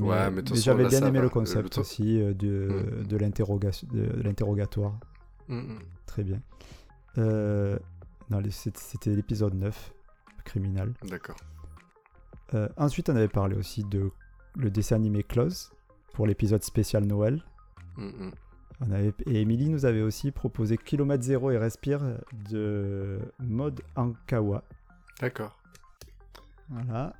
Ouais, 0.00 0.28
mais 0.28 0.36
de 0.36 0.40
toute 0.40 0.48
façon, 0.56 0.62
j'avais 0.62 0.88
bien 0.88 0.98
aimé 1.02 1.10
va. 1.12 1.18
le 1.18 1.22
Le 1.26 1.28
concept 1.28 1.78
aussi 1.78 2.20
euh, 2.20 2.34
de, 2.34 3.02
Mm. 3.04 3.06
de 3.06 3.16
l'interrogatoire. 4.24 4.98
Mm, 5.48 5.56
mm. 5.58 5.78
Très 6.06 6.24
bien. 6.24 6.40
Euh, 7.18 7.78
c'était 8.50 9.10
l'épisode 9.14 9.54
9, 9.54 9.92
Criminal. 10.44 10.92
D'accord. 11.04 11.36
Euh, 12.54 12.68
ensuite, 12.76 13.08
on 13.10 13.16
avait 13.16 13.28
parlé 13.28 13.56
aussi 13.56 13.84
de 13.84 14.10
le 14.56 14.70
dessin 14.70 14.96
animé 14.96 15.22
Close. 15.22 15.72
pour 16.12 16.26
l'épisode 16.26 16.62
spécial 16.62 17.04
Noël. 17.04 17.42
Mm. 17.96 18.30
On 18.80 18.90
avait, 18.90 19.14
et 19.26 19.40
Emily 19.40 19.68
nous 19.68 19.84
avait 19.84 20.02
aussi 20.02 20.32
proposé 20.32 20.76
Kilomètre 20.76 21.22
Zéro 21.22 21.50
et 21.50 21.58
Respire 21.58 22.00
de 22.50 23.20
Mode 23.38 23.80
Ankawa. 23.94 24.64
D'accord. 25.20 25.56
Voilà. 26.68 27.14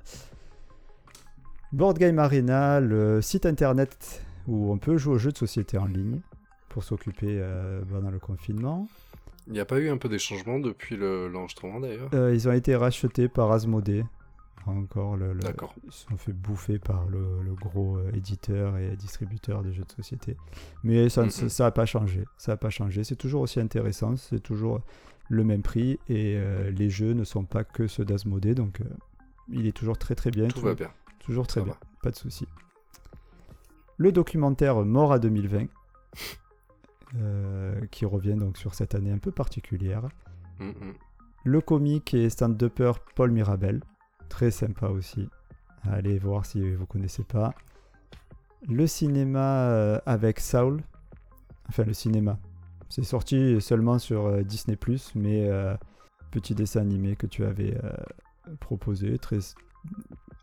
Board 1.71 1.97
Game 1.97 2.19
Arena, 2.19 2.79
le 2.79 3.21
site 3.21 3.45
internet 3.45 4.21
où 4.47 4.71
on 4.71 4.77
peut 4.77 4.97
jouer 4.97 5.15
aux 5.15 5.17
jeux 5.17 5.31
de 5.31 5.37
société 5.37 5.77
en 5.77 5.85
ligne 5.85 6.21
pour 6.75 6.83
s'occuper 6.83 7.37
euh, 7.39 7.81
pendant 7.89 8.11
le 8.11 8.19
confinement. 8.19 8.89
Il 9.47 9.53
n'y 9.53 9.61
a 9.61 9.65
pas 9.65 9.79
eu 9.79 9.87
un 9.87 9.95
peu 9.95 10.09
des 10.09 10.19
changements 10.19 10.59
depuis 10.59 10.97
le- 10.97 11.29
l'enregistrement 11.29 11.79
d'ailleurs? 11.79 12.09
Euh, 12.13 12.35
ils 12.35 12.49
ont 12.49 12.51
été 12.51 12.75
rachetés 12.75 13.29
par 13.29 13.49
Asmodee. 13.53 14.03
Encore, 14.65 15.15
le, 15.15 15.31
le- 15.31 15.39
D'accord. 15.39 15.73
ils 15.85 15.91
se 15.93 16.05
sont 16.05 16.17
fait 16.17 16.33
bouffer 16.33 16.77
par 16.77 17.05
le, 17.07 17.41
le 17.45 17.53
gros 17.53 17.95
euh, 17.97 18.11
éditeur 18.13 18.75
et 18.77 18.97
distributeur 18.97 19.63
de 19.63 19.71
jeux 19.71 19.85
de 19.85 19.91
société. 19.93 20.35
Mais 20.83 21.07
ça 21.07 21.25
n'a 21.59 21.71
pas 21.71 21.85
changé. 21.85 22.25
Ça 22.37 22.51
n'a 22.51 22.57
pas 22.57 22.69
changé. 22.71 23.05
C'est 23.05 23.15
toujours 23.15 23.41
aussi 23.43 23.61
intéressant. 23.61 24.17
C'est 24.17 24.41
toujours 24.43 24.81
le 25.29 25.45
même 25.45 25.61
prix 25.61 25.97
et 26.09 26.35
euh, 26.35 26.71
les 26.71 26.89
jeux 26.89 27.13
ne 27.13 27.23
sont 27.23 27.45
pas 27.45 27.63
que 27.63 27.87
ceux 27.87 28.03
d'Asmodee. 28.03 28.53
Donc 28.53 28.81
euh, 28.81 28.85
il 29.47 29.65
est 29.65 29.71
toujours 29.71 29.97
très 29.97 30.15
très 30.15 30.29
bien. 30.29 30.49
Tout 30.49 30.59
va 30.59 30.73
bien. 30.75 30.89
Toujours 31.19 31.47
très 31.47 31.61
Ça 31.61 31.65
bien. 31.65 31.73
va. 31.73 31.79
Pas 32.03 32.11
de 32.11 32.17
souci. 32.17 32.45
Le 33.97 34.11
documentaire 34.11 34.83
Mort 34.83 35.13
à 35.13 35.19
2020. 35.19 35.67
Euh, 37.21 37.85
qui 37.91 38.05
revient 38.05 38.35
donc 38.35 38.57
sur 38.57 38.73
cette 38.75 38.95
année 38.95 39.11
un 39.11 39.17
peu 39.17 39.31
particulière. 39.31 40.07
Mm. 40.59 40.71
Le 41.43 41.61
comique 41.61 42.13
et 42.13 42.29
stand-upper 42.29 42.93
Paul 43.15 43.31
Mirabel, 43.31 43.81
très 44.29 44.51
sympa 44.51 44.87
aussi. 44.87 45.29
Allez 45.83 46.17
voir 46.17 46.45
si 46.45 46.73
vous 46.73 46.85
connaissez 46.85 47.23
pas. 47.23 47.53
Le 48.67 48.87
cinéma 48.87 49.69
euh, 49.69 49.99
avec 50.05 50.39
Saul, 50.39 50.81
enfin 51.69 51.83
le 51.83 51.93
cinéma. 51.93 52.39
C'est 52.89 53.03
sorti 53.03 53.59
seulement 53.61 53.99
sur 53.99 54.25
euh, 54.25 54.41
Disney 54.43 54.77
mais 55.15 55.47
euh, 55.49 55.75
petit 56.31 56.55
dessin 56.55 56.81
animé 56.81 57.15
que 57.15 57.27
tu 57.27 57.45
avais 57.45 57.77
euh, 57.83 57.91
proposé, 58.59 59.17
très 59.19 59.39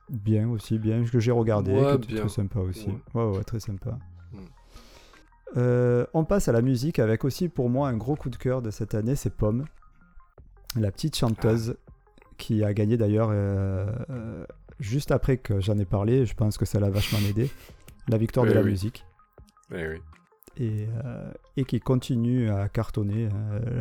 bien 0.09 0.49
aussi, 0.49 0.79
bien 0.79 1.05
que 1.05 1.19
j'ai 1.19 1.33
regardé, 1.33 1.73
Ouais, 1.73 1.99
bien. 1.99 2.21
très 2.21 2.29
sympa 2.29 2.61
aussi. 2.61 2.89
Ouais. 3.15 3.23
Ouais, 3.23 3.37
ouais, 3.37 3.45
très 3.45 3.61
sympa. 3.61 3.99
Euh, 5.57 6.07
on 6.15 6.25
passe 6.25 6.49
à 6.49 6.53
la 6.53 6.63
musique 6.63 6.99
avec 6.99 7.25
aussi 7.25 7.49
pour 7.49 7.69
moi 7.69 7.89
un 7.89 7.97
gros 7.97 8.17
coup 8.17 8.31
de 8.31 8.37
cœur 8.37 8.63
de 8.63 8.71
cette 8.71 8.95
année, 8.95 9.17
c'est 9.17 9.35
Pomme, 9.35 9.65
la 10.77 10.91
petite 10.91 11.17
chanteuse 11.17 11.77
qui 12.39 12.65
a 12.65 12.73
gagné 12.73 12.97
d'ailleurs 12.97 13.29
euh, 13.31 13.87
euh, 14.11 14.47
juste 14.81 15.11
après 15.11 15.37
que 15.37 15.61
j'en 15.61 15.77
ai 15.79 15.85
parlé, 15.85 16.25
je 16.27 16.35
pense 16.35 16.57
que 16.57 16.65
ça 16.65 16.81
l'a 16.81 16.89
vachement 16.91 17.19
aidé, 17.29 17.51
la 18.09 18.17
victoire 18.17 18.47
de 18.47 18.51
Oui, 18.51 18.57
la 18.57 18.63
oui. 18.63 18.71
musique 18.71 19.05
Eh 19.73 19.87
oui. 19.89 20.01
et, 20.57 20.87
euh, 21.05 21.31
et 21.59 21.65
qui 21.65 21.81
continue 21.81 22.51
à 22.51 22.69
cartonner. 22.69 23.29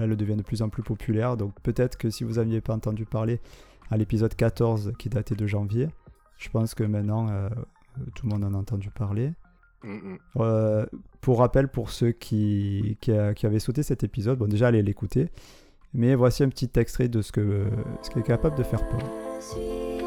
Elle 0.01 0.15
devient 0.17 0.35
de 0.35 0.43
plus 0.43 0.61
en 0.61 0.69
plus 0.69 0.83
populaire, 0.83 1.37
donc 1.37 1.53
peut-être 1.63 1.97
que 1.97 2.09
si 2.09 2.23
vous 2.25 2.33
n'aviez 2.33 2.59
pas 2.61 2.73
entendu 2.73 3.05
parler 3.05 3.39
à 3.89 3.97
l'épisode 3.97 4.35
14 4.35 4.93
qui 4.99 5.09
datait 5.09 5.35
de 5.35 5.47
janvier, 5.47 5.87
je 6.37 6.49
pense 6.49 6.75
que 6.75 6.83
maintenant 6.83 7.27
tout 8.15 8.27
le 8.27 8.33
monde 8.33 8.43
en 8.43 8.53
a 8.53 8.57
entendu 8.57 8.89
parler. 8.89 9.31
Mm, 9.83 9.89
mm. 9.93 10.17
Euh, 10.39 10.85
pour 11.21 11.39
rappel, 11.39 11.67
pour 11.67 11.89
ceux 11.89 12.11
qui, 12.11 12.97
qui, 13.01 13.11
a- 13.11 13.33
qui 13.33 13.45
avaient 13.45 13.59
sauté 13.59 13.83
cet 13.83 14.03
épisode, 14.03 14.37
bon 14.39 14.47
déjà 14.49 14.67
allez 14.67 14.81
l'écouter, 14.83 15.29
mais 15.93 16.15
voici 16.15 16.43
un 16.43 16.49
petit 16.49 16.69
extrait 16.77 17.07
de 17.07 17.21
ce 17.21 17.31
que 17.31 17.65
ce 18.01 18.09
qu'est 18.09 18.23
capable 18.23 18.57
de 18.57 18.63
faire 18.63 18.87
Paul. 18.87 20.00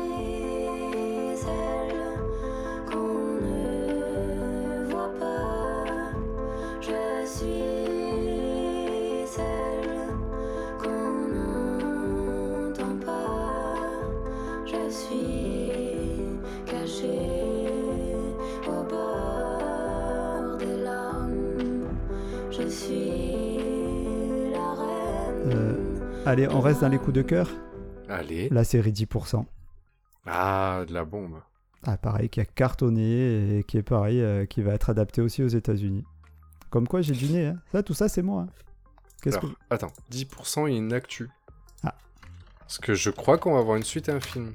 Allez, 26.34 26.48
on 26.48 26.58
reste 26.60 26.80
dans 26.80 26.88
les 26.88 26.98
coups 26.98 27.12
de 27.12 27.22
cœur. 27.22 27.48
Allez. 28.08 28.48
La 28.48 28.64
série 28.64 28.90
10%. 28.90 29.44
Ah, 30.26 30.82
de 30.84 30.92
la 30.92 31.04
bombe. 31.04 31.38
Ah, 31.84 31.96
pareil, 31.96 32.28
qui 32.28 32.40
a 32.40 32.44
cartonné 32.44 33.58
et 33.58 33.62
qui 33.62 33.76
est 33.78 33.84
pareil, 33.84 34.20
euh, 34.20 34.44
qui 34.44 34.60
va 34.60 34.74
être 34.74 34.90
adapté 34.90 35.20
aussi 35.22 35.44
aux 35.44 35.48
États-Unis. 35.48 36.04
Comme 36.70 36.88
quoi, 36.88 37.02
j'ai 37.02 37.12
du 37.14 37.26
nez. 37.28 37.46
Hein. 37.46 37.60
Ça, 37.70 37.84
tout 37.84 37.94
ça, 37.94 38.08
c'est 38.08 38.22
moi. 38.22 38.42
hein. 38.42 38.52
Qu'est-ce 39.22 39.38
que... 39.38 39.46
attends, 39.70 39.92
10% 40.10 40.68
et 40.72 40.76
une 40.76 40.92
actu. 40.92 41.30
Ah. 41.84 41.94
Parce 42.58 42.78
que 42.80 42.94
je 42.94 43.10
crois 43.10 43.38
qu'on 43.38 43.52
va 43.54 43.60
avoir 43.60 43.76
une 43.76 43.84
suite 43.84 44.08
à 44.08 44.14
un 44.16 44.20
film. 44.20 44.54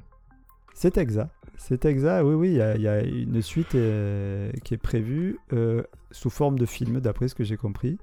C'est 0.73 0.97
exact. 0.97 1.31
C'est 1.55 1.85
exact. 1.85 2.23
Oui, 2.23 2.33
oui, 2.35 2.49
il 2.49 2.55
y, 2.57 2.61
a- 2.61 2.75
il 2.75 2.81
y 2.81 2.87
a 2.89 2.99
une 3.01 3.41
suite 3.41 3.73
euh, 3.75 4.51
qui 4.65 4.73
est 4.73 4.77
prévue 4.77 5.39
euh, 5.53 5.83
sous 6.11 6.29
forme 6.29 6.59
de 6.59 6.65
film, 6.65 6.99
d'après 6.99 7.29
ce 7.29 7.35
que 7.35 7.45
j'ai 7.45 7.55
compris. 7.55 7.97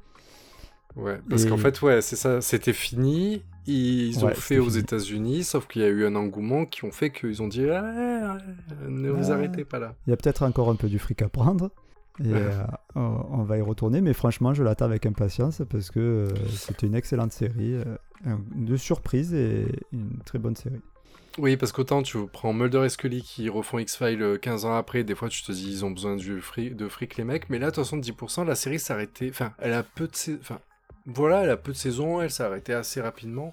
Ouais, 0.95 1.21
parce 1.29 1.45
Et- 1.45 1.49
qu'en 1.51 1.59
fait, 1.59 1.83
ouais, 1.83 2.01
c'est 2.01 2.17
ça, 2.17 2.41
c'était 2.41 2.73
fini. 2.73 3.45
Ils 3.67 4.25
ont 4.25 4.29
Ouais, 4.29 4.35
fait 4.35 4.59
aux. 4.59 4.69
États-Unis, 4.69 5.45
sauf 5.45 5.67
qu'il 5.67 5.83
y 5.83 5.85
a 5.85 5.89
eu 5.89 6.05
un 6.07 6.15
engouement 6.15 6.67
qui 6.67 6.85
ont 6.85 6.93
fait 6.93 7.11
qu'ils 7.11 7.43
ont 7.43 7.49
dit 7.49 7.69
Ah, 7.71 8.39
ne 8.89 9.11
vous 9.11 9.31
Ah. 9.31 9.35
arrêtez 9.35 9.65
pas 9.65 9.79
là. 9.79 9.95
Il 10.07 10.11
y 10.11 10.13
a 10.13 10.17
peut-être 10.17 10.43
encore 10.45 10.71
un 10.71 10.77
peu 10.77 10.89
du 10.89 10.99
fric 10.99 11.23
à 11.23 11.29
prendre. 11.29 11.71
Et 12.21 12.23
euh, 12.33 12.53
on 12.95 13.43
va 13.45 13.59
y 13.59 13.61
retourner. 13.61 14.01
Mais 14.01 14.13
franchement, 14.15 14.55
je 14.55 14.63
l'attends 14.63 14.87
avec 14.87 15.05
impatience 15.07 15.63
parce 15.69 15.91
que 15.91 16.01
euh, 16.01 16.29
c'était 16.51 16.87
une 16.87 16.95
excellente 16.95 17.33
série. 17.33 17.75
euh, 17.75 17.85
un- 18.25 18.41
de 18.55 18.77
surprise 18.77 19.35
et 19.35 19.67
une 19.93 20.19
très 20.25 20.39
bonne 20.39 20.57
série. 20.57 20.81
Oui, 21.39 21.59
parce 21.59 21.71
qu'autant 21.73 22.03
tu 22.03 22.17
prends 22.33 22.55
Mulder 22.55 22.85
et 22.87 22.89
Scully 22.89 23.21
qui 23.21 23.51
refont 23.51 23.79
X-Files 23.79 24.23
euh, 24.23 24.39
15 24.39 24.65
ans 24.65 24.75
après, 24.75 25.05
des 25.05 25.15
fois 25.15 25.29
tu 25.29 25.43
te 25.43 25.53
dis 25.53 25.71
ils 25.71 25.85
ont 25.85 25.91
besoin 25.91 26.17
du 26.17 26.41
fric, 26.41 26.75
de 26.77 26.89
fric 26.89 27.19
les 27.19 27.25
mecs, 27.25 27.51
mais 27.51 27.59
là, 27.59 27.67
de 27.67 27.75
toute 27.75 27.85
façon, 27.85 27.99
10%, 27.99 28.45
la 28.47 28.55
série 28.55 28.79
s'est 28.79 28.95
arrêtée. 28.95 29.29
Enfin, 29.29 29.53
elle 29.59 29.75
a 29.75 29.83
peu 29.83 30.07
de. 30.07 30.39
Enfin, 30.41 30.59
voilà, 31.07 31.43
elle 31.45 31.51
a 31.51 31.57
peu 31.57 31.73
de 31.73 31.77
saisons, 31.77 32.21
elle 32.21 32.31
s'est 32.31 32.43
arrêtée 32.43 32.75
assez 32.75 33.01
rapidement. 33.01 33.53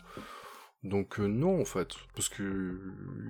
Donc, 0.84 1.18
euh, 1.22 1.28
non, 1.28 1.62
en 1.62 1.66
fait. 1.66 1.88
Parce 2.14 2.28
que 2.28 2.44
euh, 2.44 2.78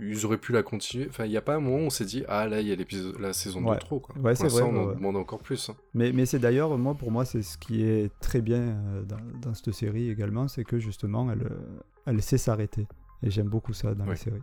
ils 0.01 0.25
auraient 0.25 0.39
pu 0.39 0.53
la 0.53 0.63
continuer. 0.63 1.05
Enfin, 1.07 1.25
il 1.25 1.29
n'y 1.29 1.37
a 1.37 1.41
pas 1.41 1.55
un 1.55 1.59
moment 1.59 1.75
où 1.77 1.81
on 1.85 1.89
s'est 1.91 2.05
dit 2.05 2.23
Ah, 2.27 2.47
là, 2.47 2.61
il 2.61 2.67
y 2.67 2.71
a 2.71 2.75
l'épisode, 2.75 3.19
la 3.19 3.31
saison 3.31 3.61
de 3.61 3.67
Ouais. 3.67 3.77
trop, 3.77 3.99
quoi. 3.99 4.17
Ouais, 4.17 4.33
c'est 4.33 4.47
vrai, 4.47 4.63
on 4.63 4.75
en 4.75 4.87
ouais. 4.87 4.95
demande 4.95 5.17
encore 5.17 5.39
plus. 5.39 5.69
hein. 5.69 5.75
Mais, 5.93 6.11
mais 6.11 6.25
c'est 6.25 6.39
d'ailleurs, 6.39 6.75
moi, 6.79 6.95
pour 6.95 7.11
moi, 7.11 7.25
c'est 7.25 7.43
ce 7.43 7.59
qui 7.59 7.83
est 7.83 8.11
très 8.21 8.41
bien 8.41 8.57
euh, 8.59 9.03
dans, 9.03 9.19
dans 9.39 9.53
cette 9.53 9.71
série 9.71 10.09
également, 10.09 10.47
c'est 10.47 10.63
que 10.63 10.79
justement, 10.79 11.31
elle, 11.31 11.43
euh, 11.43 11.79
elle 12.07 12.23
sait 12.23 12.39
s'arrêter. 12.39 12.87
Et 13.21 13.29
j'aime 13.29 13.49
beaucoup 13.49 13.73
ça 13.73 13.93
dans 13.93 14.05
Ouais. 14.05 14.11
les 14.11 14.15
séries. 14.17 14.41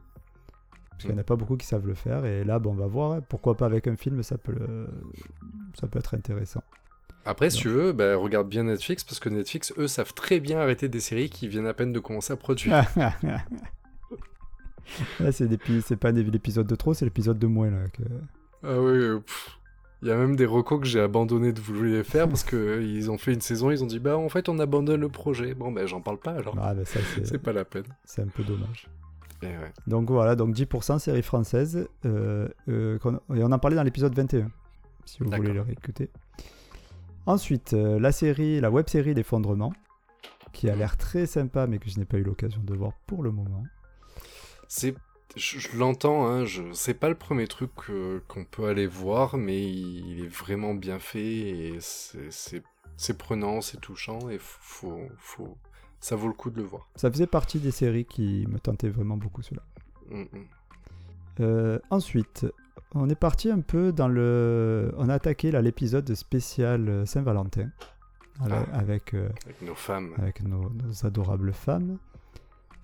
Parce 0.90 1.02
qu'il 1.02 1.08
n'y 1.10 1.14
en 1.14 1.16
Mm. 1.16 1.20
a 1.20 1.24
pas 1.24 1.36
beaucoup 1.36 1.56
qui 1.56 1.66
savent 1.66 1.86
le 1.88 1.94
faire. 1.94 2.24
Et 2.26 2.44
là, 2.44 2.60
bon, 2.60 2.70
on 2.70 2.74
va 2.74 2.86
voir. 2.86 3.12
hein. 3.12 3.20
Pourquoi 3.28 3.56
pas 3.56 3.66
avec 3.66 3.88
un 3.88 3.96
film, 3.96 4.22
ça 4.22 4.38
peut, 4.38 4.52
le- 4.52 4.86
ça 5.80 5.88
peut 5.88 5.98
être 5.98 6.14
intéressant. 6.14 6.62
Après, 7.24 7.50
si 7.50 7.58
tu 7.58 7.68
veux, 7.68 7.92
bah, 7.92 8.16
regarde 8.16 8.48
bien 8.48 8.64
Netflix, 8.64 9.04
parce 9.04 9.20
que 9.20 9.28
Netflix, 9.28 9.72
eux, 9.78 9.88
savent 9.88 10.14
très 10.14 10.40
bien 10.40 10.58
arrêter 10.58 10.88
des 10.88 11.00
séries 11.00 11.28
qui 11.30 11.48
viennent 11.48 11.66
à 11.66 11.74
peine 11.74 11.92
de 11.92 12.00
commencer 12.00 12.32
à 12.32 12.36
produire. 12.36 12.82
là, 15.20 15.32
c'est, 15.32 15.96
pas 15.96 16.12
des- 16.12 16.22
l'épisode 16.24 16.66
de 16.66 16.74
trop, 16.74 16.94
c'est 16.94 17.04
l'épisode 17.04 17.38
de 17.38 17.46
moins. 17.46 17.70
Là, 17.70 17.88
que... 17.92 18.02
Ah 18.62 18.80
oui, 18.80 18.90
euh, 18.98 19.20
il 20.02 20.08
y 20.08 20.10
a 20.10 20.16
même 20.16 20.34
des 20.36 20.46
recos 20.46 20.80
que 20.80 20.86
j'ai 20.86 21.00
abandonné 21.00 21.52
de 21.52 21.60
vouloir 21.60 21.84
les 21.84 22.04
faire 22.04 22.26
parce 22.28 22.42
que 22.42 22.56
euh, 22.56 22.82
ils 22.82 23.10
ont 23.10 23.18
fait 23.18 23.32
une 23.34 23.40
saison, 23.42 23.70
ils 23.70 23.82
ont 23.84 23.86
dit 23.86 23.98
bah 23.98 24.16
en 24.16 24.28
fait 24.30 24.48
on 24.48 24.58
abandonne 24.58 25.00
le 25.00 25.08
projet. 25.10 25.54
Bon 25.54 25.70
ben 25.72 25.86
j'en 25.86 26.00
parle 26.00 26.18
pas 26.18 26.32
alors. 26.32 26.56
Ah, 26.60 26.74
ben 26.74 26.84
ça, 26.86 27.00
c'est, 27.14 27.26
C'est 27.26 27.38
pas 27.38 27.52
la 27.52 27.64
peine. 27.64 27.84
c'est 28.04 28.22
un 28.22 28.26
peu 28.28 28.42
dommage. 28.42 28.88
Et 29.42 29.46
ouais. 29.46 29.72
Donc 29.86 30.10
voilà, 30.10 30.36
donc 30.36 30.54
10% 30.54 30.98
série 30.98 31.22
française. 31.22 31.86
euh, 32.04 32.48
euh, 32.68 32.98
et 33.34 33.42
on 33.44 33.52
en 33.52 33.58
parlait 33.58 33.76
dans 33.76 33.82
l'épisode 33.82 34.14
21, 34.14 34.50
si 35.04 35.18
vous 35.22 35.30
voulez 35.30 35.52
le 35.52 35.62
réécouter. 35.62 36.10
Ensuite, 37.26 37.74
euh, 37.74 38.00
la 38.00 38.12
série, 38.12 38.60
la 38.60 38.70
web 38.70 38.88
série 38.88 39.14
L'effondrement, 39.14 39.72
qui 40.52 40.68
a 40.70 40.76
l'air 40.76 40.96
très 40.96 41.26
sympa, 41.26 41.66
mais 41.66 41.78
que 41.78 41.90
je 41.90 41.98
n'ai 41.98 42.04
pas 42.04 42.18
eu 42.18 42.22
l'occasion 42.22 42.62
de 42.62 42.74
voir 42.74 42.92
pour 43.06 43.22
le 43.22 43.30
moment. 43.30 43.62
C'est, 44.68 44.94
je, 45.36 45.58
je 45.58 45.76
l'entends, 45.76 46.26
hein, 46.26 46.44
je, 46.44 46.62
c'est 46.72 46.94
pas 46.94 47.08
le 47.08 47.14
premier 47.14 47.46
truc 47.46 47.70
euh, 47.90 48.20
qu'on 48.28 48.44
peut 48.44 48.66
aller 48.66 48.86
voir, 48.86 49.36
mais 49.36 49.62
il, 49.62 50.06
il 50.08 50.24
est 50.24 50.28
vraiment 50.28 50.74
bien 50.74 50.98
fait 50.98 51.20
et 51.20 51.78
c'est, 51.80 52.62
prenant, 53.16 53.60
c'est 53.60 53.80
touchant 53.80 54.28
et 54.30 54.38
faut, 54.38 55.08
faut, 55.18 55.56
ça 56.00 56.16
vaut 56.16 56.28
le 56.28 56.34
coup 56.34 56.50
de 56.50 56.56
le 56.56 56.64
voir. 56.64 56.88
Ça 56.96 57.10
faisait 57.10 57.26
partie 57.26 57.58
des 57.58 57.70
séries 57.70 58.06
qui 58.06 58.46
me 58.48 58.58
tentaient 58.58 58.88
vraiment 58.88 59.16
beaucoup, 59.16 59.42
cela. 59.42 59.62
Mm, 60.10 60.22
mm. 60.22 60.46
Euh, 61.40 61.78
ensuite, 61.90 62.46
on 62.94 63.08
est 63.08 63.14
parti 63.18 63.50
un 63.50 63.60
peu 63.60 63.92
dans 63.92 64.08
le. 64.08 64.92
On 64.98 65.08
a 65.08 65.14
attaqué 65.14 65.50
là, 65.50 65.62
l'épisode 65.62 66.12
spécial 66.14 66.88
euh, 66.88 67.06
Saint-Valentin 67.06 67.68
avec, 68.40 68.58
Ah. 68.72 68.76
avec, 68.78 69.14
euh, 69.14 69.28
Avec 69.44 69.62
nos 69.62 69.74
femmes. 69.74 70.12
avec 70.18 70.42
nos, 70.42 70.70
nos 70.70 71.06
adorables 71.06 71.52
femmes. 71.52 71.98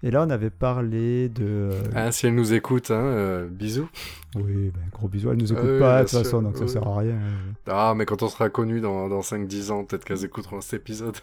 Et 0.03 0.11
là, 0.11 0.23
on 0.27 0.31
avait 0.31 0.51
parlé 0.51 1.29
de. 1.31 1.45
euh, 1.73 1.83
Ah, 1.95 2.13
si 2.13 2.27
elle 2.27 2.35
nous 2.35 2.53
écoute, 2.53 2.91
hein, 2.91 3.01
euh, 3.03 3.49
bisous. 3.49 3.89
Oui, 4.35 4.71
ben, 4.71 4.83
gros 4.93 5.09
bisous. 5.09 5.31
Elle 5.31 5.39
nous 5.39 5.53
Ah 5.55 5.61
oui, 5.63 5.79
pas 5.81 5.97
de 5.97 6.01
toute 6.03 6.11
sûr, 6.11 6.19
façon, 6.19 6.43
donc 6.43 6.57
ça 6.59 6.65
oui. 6.65 6.69
sert 6.69 6.87
à 6.87 6.99
rien. 6.99 7.17
hein. 7.17 7.55
Ah, 7.67 7.95
mais 7.97 8.05
quand 8.05 8.23
on 8.23 8.29
sera 8.29 8.51
connu 8.51 8.81
dans, 8.81 9.09
dans 9.09 9.23
5-10 9.23 9.71
ans, 9.71 9.85
peut-être 9.85 10.05
qu'elles 10.05 10.25
écouteront 10.25 10.61
cet 10.61 10.81
épisode. 10.83 11.17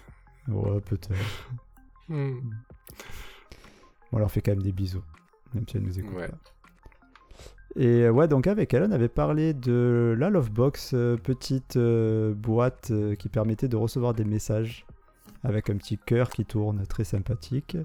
Ouais, 0.48 0.80
peut-être. 0.80 1.10
Hmm. 2.08 2.34
On 4.12 4.18
leur 4.18 4.30
fait 4.30 4.40
quand 4.42 4.52
même 4.52 4.62
des 4.62 4.72
bisous, 4.72 5.02
même 5.54 5.64
si 5.68 5.76
elle 5.76 5.84
nous 5.84 5.98
écoute 5.98 6.14
Ouais. 6.16 6.28
pas. 6.28 6.36
Et 7.76 8.02
euh, 8.04 8.10
ouais, 8.10 8.28
donc 8.28 8.46
avec 8.46 8.72
elle, 8.72 8.84
on 8.84 8.92
avait 8.92 9.08
parlé 9.08 9.52
de 9.52 10.14
la 10.18 10.30
Lovebox, 10.30 10.92
euh, 10.94 11.16
petite 11.16 11.76
euh, 11.76 12.32
boîte 12.34 12.92
qui 13.18 13.28
permettait 13.28 13.68
de 13.68 13.76
recevoir 13.76 14.14
des 14.14 14.24
messages 14.24 14.86
avec 15.42 15.70
un 15.70 15.76
petit 15.76 15.98
cœur 15.98 16.30
qui 16.30 16.44
tourne, 16.44 16.86
très 16.86 17.04
sympathique. 17.04 17.76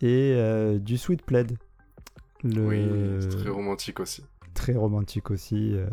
Et 0.00 0.34
euh, 0.36 0.78
du 0.78 0.96
Sweet 0.98 1.22
Plaid. 1.22 1.58
Le... 2.44 2.66
Oui, 2.66 3.28
très 3.28 3.50
romantique 3.50 4.00
aussi. 4.00 4.24
très 4.54 4.74
romantique 4.74 5.30
aussi. 5.30 5.74
euh, 5.74 5.86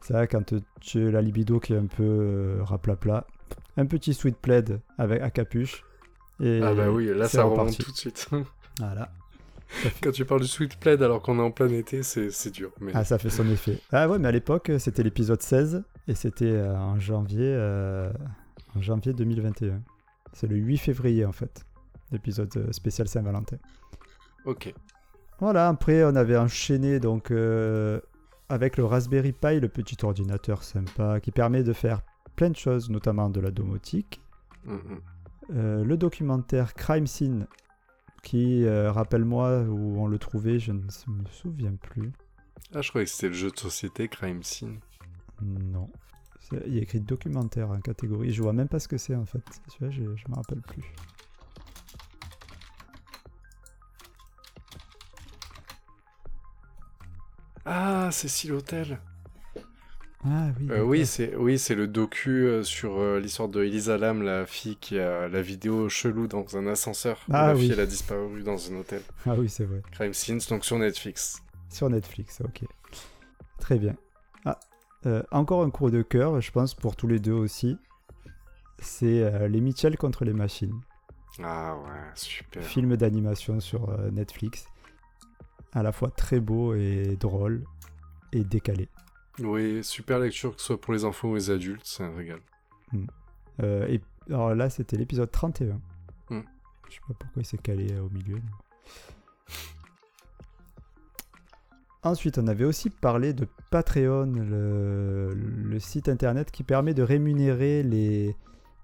ça, 0.00 0.26
quand 0.26 0.54
tu 0.80 1.08
as 1.08 1.10
la 1.10 1.22
libido 1.22 1.60
qui 1.60 1.72
est 1.72 1.76
un 1.78 1.86
peu 1.86 2.02
euh, 2.04 2.58
raplapla, 2.62 3.26
un 3.76 3.86
petit 3.86 4.14
Sweet 4.14 4.36
Plaid 4.36 4.80
avec 4.98 5.22
à 5.22 5.30
capuche. 5.30 5.84
Et 6.40 6.60
Ah 6.62 6.74
bah 6.74 6.90
oui, 6.90 7.06
là 7.14 7.28
ça 7.28 7.44
remonte 7.44 7.58
reparti. 7.60 7.78
tout 7.84 7.92
de 7.92 7.96
suite. 7.96 8.28
Voilà. 8.78 9.10
Quand 10.02 10.10
tu 10.10 10.24
parles 10.24 10.40
du 10.40 10.46
sweet 10.46 10.76
plaid 10.78 11.02
alors 11.02 11.22
qu'on 11.22 11.38
est 11.38 11.42
en 11.42 11.50
plein 11.50 11.68
été, 11.68 12.02
c'est 12.02 12.50
dur. 12.50 12.70
Mais... 12.80 12.92
Ah, 12.94 13.04
ça 13.04 13.18
fait 13.18 13.30
son 13.30 13.48
effet. 13.50 13.78
Ah 13.90 14.08
ouais, 14.08 14.18
mais 14.18 14.28
à 14.28 14.32
l'époque, 14.32 14.70
c'était 14.78 15.02
l'épisode 15.02 15.42
16 15.42 15.82
et 16.08 16.14
c'était 16.14 16.44
euh, 16.46 16.76
en 16.76 16.98
janvier, 16.98 17.46
euh, 17.46 18.12
en 18.76 18.80
janvier 18.80 19.12
2021. 19.12 19.80
C'est 20.32 20.46
le 20.46 20.56
8 20.56 20.78
février 20.78 21.24
en 21.24 21.32
fait, 21.32 21.64
l'épisode 22.10 22.50
euh, 22.56 22.72
spécial 22.72 23.08
Saint-Valentin. 23.08 23.56
Ok. 24.44 24.72
Voilà, 25.40 25.68
après 25.68 26.04
on 26.04 26.14
avait 26.14 26.36
enchaîné 26.36 27.00
donc 27.00 27.30
euh, 27.30 28.00
avec 28.48 28.76
le 28.76 28.84
Raspberry 28.84 29.32
Pi, 29.32 29.60
le 29.60 29.68
petit 29.68 29.96
ordinateur 30.04 30.62
sympa 30.62 31.20
qui 31.20 31.30
permet 31.30 31.62
de 31.62 31.72
faire 31.72 32.00
plein 32.36 32.50
de 32.50 32.56
choses, 32.56 32.90
notamment 32.90 33.28
de 33.28 33.40
la 33.40 33.50
domotique. 33.50 34.20
Mhm. 34.64 35.00
Euh, 35.54 35.84
le 35.84 35.96
documentaire 35.96 36.74
Crime 36.74 37.06
Scene, 37.06 37.46
qui, 38.22 38.64
euh, 38.64 38.92
rappelle-moi 38.92 39.62
où 39.62 40.00
on 40.00 40.06
le 40.06 40.18
trouvait, 40.18 40.58
je 40.58 40.72
ne 40.72 40.80
me 40.80 41.26
souviens 41.30 41.74
plus. 41.74 42.12
Ah, 42.74 42.80
je 42.80 42.88
croyais 42.88 43.04
que 43.04 43.10
c'était 43.12 43.28
le 43.28 43.34
jeu 43.34 43.50
de 43.50 43.58
société 43.58 44.08
Crime 44.08 44.42
Scene. 44.42 44.78
Non. 45.42 45.90
Il 46.66 46.74
y 46.74 46.78
a 46.78 46.82
écrit 46.82 47.00
documentaire 47.00 47.70
en 47.70 47.80
catégorie. 47.80 48.32
Je 48.32 48.42
vois 48.42 48.52
même 48.52 48.68
pas 48.68 48.78
ce 48.78 48.88
que 48.88 48.98
c'est 48.98 49.14
en 49.14 49.24
fait. 49.24 49.42
Je, 49.80 49.90
je 49.90 50.28
me 50.28 50.34
rappelle 50.34 50.60
plus. 50.60 50.82
Ah, 57.64 58.10
Cécile 58.10 58.52
Hotel. 58.52 58.98
Ah 60.24 60.50
oui. 60.58 60.68
Euh, 60.70 60.82
oui, 60.82 61.04
c'est 61.04 61.34
oui, 61.34 61.58
c'est 61.58 61.74
le 61.74 61.88
docu 61.88 62.46
euh, 62.46 62.62
sur 62.62 63.00
euh, 63.00 63.18
l'histoire 63.18 63.48
de 63.48 63.64
Elisa 63.64 63.98
Lam, 63.98 64.22
la 64.22 64.46
fille 64.46 64.76
qui 64.76 64.98
a 64.98 65.26
la 65.28 65.42
vidéo 65.42 65.88
chelou 65.88 66.28
dans 66.28 66.56
un 66.56 66.66
ascenseur. 66.68 67.18
Ah 67.30 67.48
la 67.48 67.54
oui. 67.54 67.62
fille 67.62 67.72
elle 67.72 67.80
a 67.80 67.86
disparu 67.86 68.42
dans 68.44 68.70
un 68.70 68.76
hôtel. 68.76 69.02
Ah 69.26 69.34
oui, 69.36 69.48
c'est 69.48 69.64
vrai. 69.64 69.82
Crime 69.90 70.14
Scenes, 70.14 70.40
donc 70.48 70.64
sur 70.64 70.78
Netflix. 70.78 71.42
Sur 71.68 71.90
Netflix, 71.90 72.40
ok. 72.44 72.64
Très 73.58 73.78
bien. 73.78 73.96
Ah, 74.44 74.60
euh, 75.06 75.22
encore 75.32 75.64
un 75.64 75.70
cours 75.70 75.90
de 75.90 76.02
cœur, 76.02 76.40
je 76.40 76.52
pense, 76.52 76.74
pour 76.74 76.94
tous 76.94 77.08
les 77.08 77.18
deux 77.18 77.32
aussi. 77.32 77.76
C'est 78.78 79.48
Les 79.48 79.60
Mitchell 79.60 79.96
contre 79.96 80.24
les 80.24 80.32
machines. 80.32 80.80
Ah 81.42 81.76
ouais, 81.76 82.10
super. 82.14 82.62
Film 82.62 82.96
d'animation 82.96 83.60
sur 83.60 83.96
Netflix. 84.10 84.66
À 85.72 85.84
la 85.84 85.92
fois 85.92 86.10
très 86.10 86.40
beau 86.40 86.74
et 86.74 87.16
drôle 87.18 87.64
et 88.32 88.42
décalé. 88.42 88.88
Oui, 89.44 89.82
super 89.84 90.18
lecture, 90.18 90.54
que 90.54 90.60
ce 90.60 90.68
soit 90.68 90.80
pour 90.80 90.92
les 90.92 91.04
enfants 91.04 91.28
ou 91.28 91.34
les 91.34 91.50
adultes, 91.50 91.82
c'est 91.84 92.02
un 92.04 92.14
régal. 92.14 92.40
Euh, 93.62 93.86
et 93.88 94.00
alors 94.28 94.54
là, 94.54 94.70
c'était 94.70 94.96
l'épisode 94.96 95.30
31. 95.30 95.80
Hmm. 96.30 96.40
Je 96.88 96.94
sais 96.94 97.00
pas 97.08 97.14
pourquoi 97.18 97.42
il 97.42 97.46
s'est 97.46 97.58
calé 97.58 97.92
euh, 97.92 98.02
au 98.02 98.10
milieu. 98.10 98.34
mais- 98.36 98.40
Ensuite, 102.04 102.38
on 102.38 102.48
avait 102.48 102.64
aussi 102.64 102.90
parlé 102.90 103.32
de 103.32 103.46
Patreon, 103.70 104.24
le, 104.26 105.30
le 105.34 105.78
site 105.78 106.08
internet 106.08 106.50
qui 106.50 106.64
permet 106.64 106.94
de 106.94 107.02
rémunérer 107.04 107.84
les, 107.84 108.34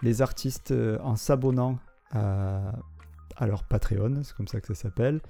les 0.03 0.23
artistes 0.23 0.71
euh, 0.71 0.99
en 1.03 1.17
s'abonnant 1.17 1.81
à, 2.13 2.73
à 3.37 3.47
leur 3.49 3.65
Patreon, 3.65 4.23
c'est 4.23 4.37
comme 4.37 4.47
ça 4.47 4.61
que 4.61 4.69
ça 4.69 4.75
s'appelle, 4.77 5.21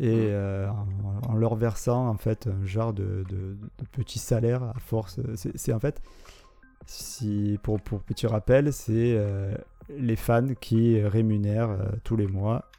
et 0.00 0.08
Hmm. 0.10 0.18
euh, 0.30 0.68
en, 0.68 1.30
en 1.30 1.34
leur 1.34 1.54
versant 1.56 2.08
en 2.08 2.16
fait 2.16 2.48
un 2.48 2.64
genre 2.64 2.92
de, 2.92 3.24
de, 3.28 3.56
de 3.56 3.86
petit 3.92 4.18
salaire 4.18 4.62
à 4.62 4.78
force. 4.80 5.20
C'est 5.54 5.72
en 5.72 5.78
fait 5.80 6.00
si, 6.86 7.58
pour, 7.62 7.80
pour 7.80 8.00
petit 8.02 8.26
rappel, 8.26 8.72
c'est 8.72 9.14
euh, 9.16 9.54
les 9.88 10.16
fans 10.16 10.54
qui 10.60 11.00
rémunèrent 11.00 11.70
euh, 11.70 11.86
tous 12.04 12.16
les 12.16 12.26
mois 12.26 12.70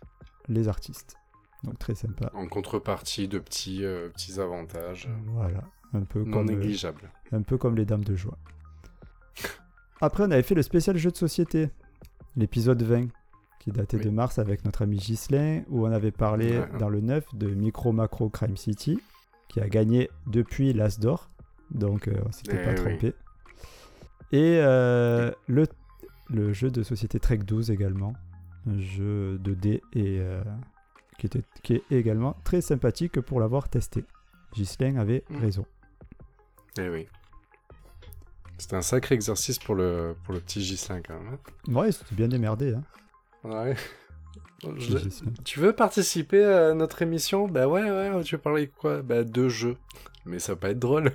les 0.47 0.67
artistes. 0.67 1.15
Donc 1.63 1.79
très 1.79 1.95
sympa. 1.95 2.29
En 2.33 2.47
contrepartie 2.47 3.27
de 3.27 3.39
petits, 3.39 3.79
petits 4.13 4.39
avantages 4.39 5.09
Voilà, 5.27 5.61
un 5.93 6.01
peu, 6.01 6.19
non 6.23 6.31
comme, 6.31 6.45
négligeables. 6.47 7.09
un 7.31 7.41
peu 7.41 7.57
comme 7.57 7.75
les 7.75 7.85
Dames 7.85 8.03
de 8.03 8.15
Joie. 8.15 8.37
Après, 10.01 10.23
on 10.23 10.31
avait 10.31 10.43
fait 10.43 10.53
le 10.55 10.61
spécial 10.61 10.97
jeu 10.97 11.09
de 11.09 11.17
société, 11.17 11.69
l'épisode 12.35 12.83
20, 12.83 13.07
qui 13.59 13.71
datait 13.71 13.97
Oui. 13.97 14.03
de 14.05 14.09
mars 14.09 14.37
avec 14.39 14.63
notre 14.65 14.83
ami 14.83 14.97
Ghislain, 14.97 15.63
où 15.69 15.85
on 15.87 15.91
avait 15.91 16.11
parlé 16.11 16.61
dans 16.79 16.89
le 16.89 17.01
9 17.01 17.35
de 17.35 17.47
Micro 17.47 17.91
Macro 17.91 18.29
Crime 18.29 18.57
City, 18.57 18.99
qui 19.49 19.59
a 19.59 19.67
gagné 19.69 20.09
depuis 20.27 20.73
l'As 20.73 20.99
d'or. 20.99 21.29
Donc, 21.71 22.07
euh, 22.07 22.13
on 22.27 22.31
s'était 22.31 22.59
Eh 22.61 22.63
pas 22.63 22.71
oui. 22.71 22.75
trompé. 22.75 23.13
Et 24.31 24.59
euh, 24.59 25.31
le, 25.47 25.65
le 26.29 26.53
jeu 26.53 26.69
de 26.69 26.83
société 26.83 27.19
Trek 27.19 27.37
12 27.39 27.71
également, 27.71 28.13
un 28.67 28.79
jeu 28.79 29.37
de 29.39 29.53
dés 29.53 29.81
et 29.93 30.19
euh, 30.19 30.43
qui, 31.17 31.25
était, 31.27 31.43
qui 31.63 31.73
est 31.75 31.83
également 31.91 32.35
très 32.43 32.61
sympathique 32.61 33.19
pour 33.21 33.39
l'avoir 33.39 33.69
testé. 33.69 34.03
Ghislain 34.53 34.97
avait 34.97 35.23
Mm. 35.29 35.37
raison. 35.37 35.65
Eh 36.79 36.89
oui. 36.89 37.07
C'était 38.57 38.75
un 38.75 38.81
sacré 38.81 39.15
exercice 39.15 39.59
pour 39.59 39.75
le, 39.75 40.15
pour 40.23 40.33
le 40.33 40.39
petit 40.39 40.61
Gislin 40.63 41.01
quand 41.01 41.19
même. 41.19 41.33
hein. 41.33 41.71
Ouais, 41.73 41.91
c'était 41.91 42.15
bien 42.15 42.27
démerdé. 42.29 42.73
Hein. 42.73 42.83
Ouais. 43.45 43.75
Je- 44.77 44.97
Ghislain. 44.97 45.31
Tu 45.43 45.59
veux 45.59 45.73
participer 45.73 46.43
à 46.43 46.73
notre 46.73 47.01
émission? 47.01 47.47
Bah 47.47 47.67
ouais, 47.67 47.83
ouais, 47.89 48.23
tu 48.23 48.35
veux 48.35 48.41
parler 48.41 48.67
de 48.67 48.71
quoi? 48.71 49.01
Bah 49.01 49.23
de 49.23 49.47
jeux. 49.49 49.77
Mais 50.25 50.39
ça 50.39 50.53
va 50.53 50.59
pas 50.59 50.69
être 50.71 50.79
drôle. 50.79 51.11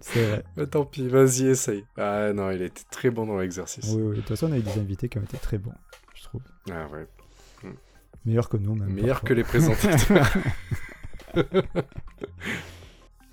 C'est 0.00 0.24
vrai. 0.26 0.44
Bah 0.56 0.66
tant 0.66 0.84
pis, 0.84 1.08
vas-y, 1.08 1.46
essaye. 1.48 1.84
Ah 1.96 2.32
non, 2.32 2.50
il 2.50 2.62
était 2.62 2.84
très 2.90 3.10
bon 3.10 3.26
dans 3.26 3.38
l'exercice. 3.38 3.84
Oui, 3.96 4.02
oui. 4.02 4.10
De 4.10 4.20
toute 4.20 4.28
façon, 4.28 4.48
on 4.48 4.52
a 4.52 4.58
eu 4.58 4.62
des 4.62 4.78
invités 4.78 5.08
qui 5.08 5.18
ont 5.18 5.22
été 5.22 5.38
très 5.38 5.58
bons, 5.58 5.72
je 6.14 6.22
trouve. 6.24 6.42
Ah 6.70 6.86
ouais. 6.88 7.06
Meilleurs 8.24 8.48
que 8.48 8.56
nous, 8.58 8.74
même. 8.74 8.90
Meilleur 8.92 9.20
parfois. 9.20 9.28
que 9.28 9.34
les 9.34 9.44
présentateurs. 9.44 10.28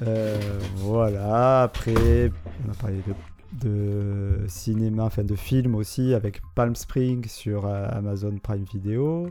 Euh, 0.01 0.59
voilà, 0.75 1.63
après, 1.63 2.29
on 2.67 2.71
a 2.71 2.73
parlé 2.75 2.97
de, 2.97 3.13
de 3.61 4.45
cinéma, 4.47 5.03
enfin 5.05 5.23
de 5.23 5.35
films 5.35 5.75
aussi, 5.75 6.13
avec 6.13 6.41
Palm 6.55 6.75
Springs 6.75 7.27
sur 7.27 7.65
euh, 7.65 7.87
Amazon 7.89 8.37
Prime 8.37 8.63
Video. 8.63 9.29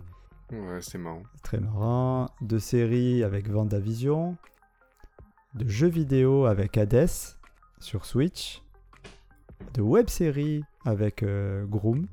ouais, 0.52 0.78
c'est 0.80 0.98
marrant. 0.98 1.22
Très 1.42 1.58
marrant. 1.60 2.28
De 2.40 2.58
séries 2.58 3.22
avec 3.22 3.48
Vendavision. 3.48 4.37
De 5.54 5.68
jeux 5.68 5.88
vidéo 5.88 6.46
avec 6.46 6.76
Hades 6.78 7.08
sur 7.80 8.04
Switch. 8.06 8.62
De 9.74 9.82
web-séries 9.82 10.62
avec 10.84 11.22
euh, 11.22 11.64
Groom. 11.66 12.06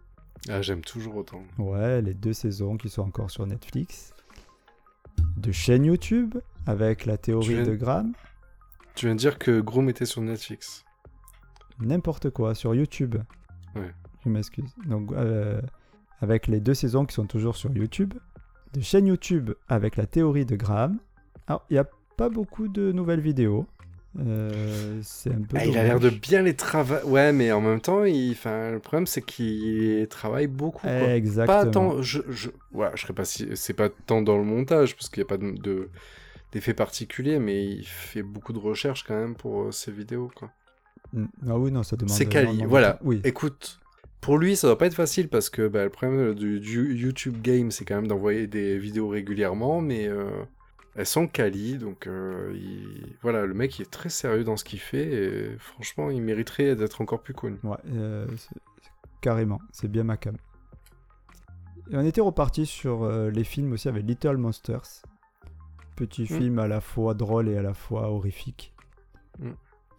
Ah, 0.50 0.62
j'aime 0.62 0.82
toujours 0.82 1.15
autant. 1.17 1.43
Ouais, 1.58 2.02
les 2.02 2.13
deux 2.13 2.34
saisons 2.34 2.78
qui 2.78 2.89
sont 2.89 3.04
encore 3.04 3.30
sur 3.32 3.45
Netflix. 3.47 4.13
De 5.38 5.52
chaîne 5.52 5.86
YouTube 5.86 6.36
avec 6.65 7.06
la 7.06 7.17
théorie 7.17 7.56
viens- 7.56 7.63
de 7.63 7.76
Graham. 7.76 8.13
Tu 8.95 9.06
viens 9.06 9.15
de 9.15 9.19
dire 9.19 9.38
que 9.39 9.60
Groom 9.62 9.89
était 9.89 10.06
sur 10.06 10.21
Netflix. 10.21 10.84
N'importe 11.82 12.30
quoi 12.30 12.56
sur 12.56 12.74
YouTube. 12.76 13.15
Ouais. 13.76 13.91
Je 14.24 14.30
m'excuse. 14.30 14.70
Donc, 14.86 15.12
euh, 15.12 15.62
avec 16.22 16.48
les 16.48 16.60
deux 16.60 16.74
saisons 16.74 17.06
qui 17.06 17.13
sont 17.15 17.26
toujours 17.26 17.56
sur 17.56 17.72
YouTube. 17.72 18.13
De 18.74 18.82
chaîne 18.82 19.08
YouTube 19.08 19.52
avec 19.67 19.98
la 19.98 20.06
théorie 20.06 20.46
de 20.46 20.56
Graham. 20.56 20.98
Alors, 21.48 21.65
il 21.70 21.74
n'y 21.74 21.80
a 21.80 21.88
pas 22.17 22.30
beaucoup 22.30 22.67
de 22.67 22.91
nouvelles 22.91 23.20
vidéos. 23.20 23.65
Euh, 24.20 25.00
c'est 25.04 25.32
un 25.34 25.41
peu. 25.41 25.58
Ah, 25.58 25.65
il 25.65 25.78
a 25.78 25.84
l'air 25.84 26.00
de 26.00 26.10
bien 26.10 26.41
les 26.41 26.54
travailler. 26.56 27.04
Ouais, 27.06 27.32
mais 27.32 27.52
en 27.54 27.62
même 27.62 27.80
temps, 27.80 28.04
il... 28.04 28.32
enfin, 28.32 28.72
le 28.72 28.80
problème 28.80 29.08
c'est 29.08 29.22
qu'il 29.22 30.06
travaille 30.10 30.48
beaucoup. 30.48 30.82
Quoi. 30.82 31.13
Exactement. 31.13 31.63
Pas 31.63 31.65
tant. 31.65 32.02
Je, 32.02 32.22
je... 32.30 32.50
Ouais, 32.74 32.89
je 32.96 33.02
serais 33.02 33.13
pas 33.13 33.24
si. 33.26 33.48
C'est 33.56 33.74
pas 33.74 33.88
tant 33.89 34.22
dans 34.22 34.38
le 34.38 34.44
montage 34.44 34.96
parce 34.96 35.10
qu'il 35.10 35.22
n'y 35.22 35.28
a 35.28 35.30
pas 35.30 35.38
de. 35.38 35.52
de- 35.52 35.89
d'effet 36.52 36.74
particulier, 36.74 37.39
mais 37.39 37.65
il 37.65 37.86
fait 37.86 38.24
beaucoup 38.24 38.52
de 38.52 38.60
recherches 38.60 39.06
quand 39.06 39.15
même 39.15 39.36
pour 39.36 39.62
euh, 39.63 39.72
ses 39.72 39.89
vidéos. 39.94 40.30
quoi. 40.36 40.52
Mm. 41.13 41.26
Ah 41.50 41.58
oui, 41.58 41.71
non, 41.71 41.84
ça 41.84 41.95
demande. 41.95 42.15
C'est 42.15 42.26
de 42.26 42.65
Voilà. 42.67 43.00
Oui. 43.04 43.21
Écoute, 43.24 43.80
pour 44.21 44.38
lui, 44.38 44.56
ça 44.56 44.67
doit 44.67 44.78
pas 44.78 44.86
être 44.88 44.93
facile 44.95 45.28
parce 45.30 45.50
que 45.50 45.67
bah, 45.67 45.84
le 45.84 45.89
problème 45.89 46.34
du, 46.36 46.60
du 46.60 46.95
YouTube 46.95 47.41
Game, 47.41 47.71
c'est 47.71 47.86
quand 47.86 47.95
même 47.95 48.08
d'envoyer 48.08 48.47
des 48.47 48.78
vidéos 48.78 49.08
régulièrement, 49.10 49.82
mais 49.82 50.08
euh, 50.08 50.30
elles 50.95 51.06
sont 51.08 51.28
quali, 51.28 51.78
donc 51.78 52.08
euh, 52.08 52.54
il- 52.56 53.15
voilà, 53.21 53.45
le 53.45 53.54
mec 53.54 53.80
il 53.80 53.84
est 53.84 53.91
très 53.91 54.10
sérieux 54.10 54.43
dans 54.43 54.58
ce 54.58 54.63
qu'il 54.63 54.80
fait 54.80 55.06
et 55.12 55.58
franchement, 55.58 56.10
il 56.12 56.21
mériterait 56.21 56.76
d'être 56.76 57.02
encore 57.02 57.21
plus 57.21 57.34
connu. 57.34 57.58
Ouais, 57.63 57.78
euh, 57.93 58.28
carrément, 59.21 59.60
c'est 59.71 59.89
bien 59.89 60.04
ma 60.04 60.17
cam. 60.17 60.36
Et 61.91 61.97
on 61.97 62.06
était 62.06 62.21
reparti 62.21 62.65
sur 62.65 63.04
euh, 63.04 63.30
les 63.32 63.43
films 63.43 63.74
aussi 63.74 63.89
avec 63.89 64.06
Little 64.06 64.38
Monsters. 64.38 65.02
Petit 65.97 66.24
Mm. 66.24 66.26
film 66.38 66.60
à 66.60 66.67
la 66.67 66.80
fois 66.80 67.13
drôle 67.13 67.50
et 67.50 67.58
à 67.58 67.62
la 67.62 67.74
fois 67.74 68.10
horrifique. 68.10 68.74
Mm. 69.39 69.50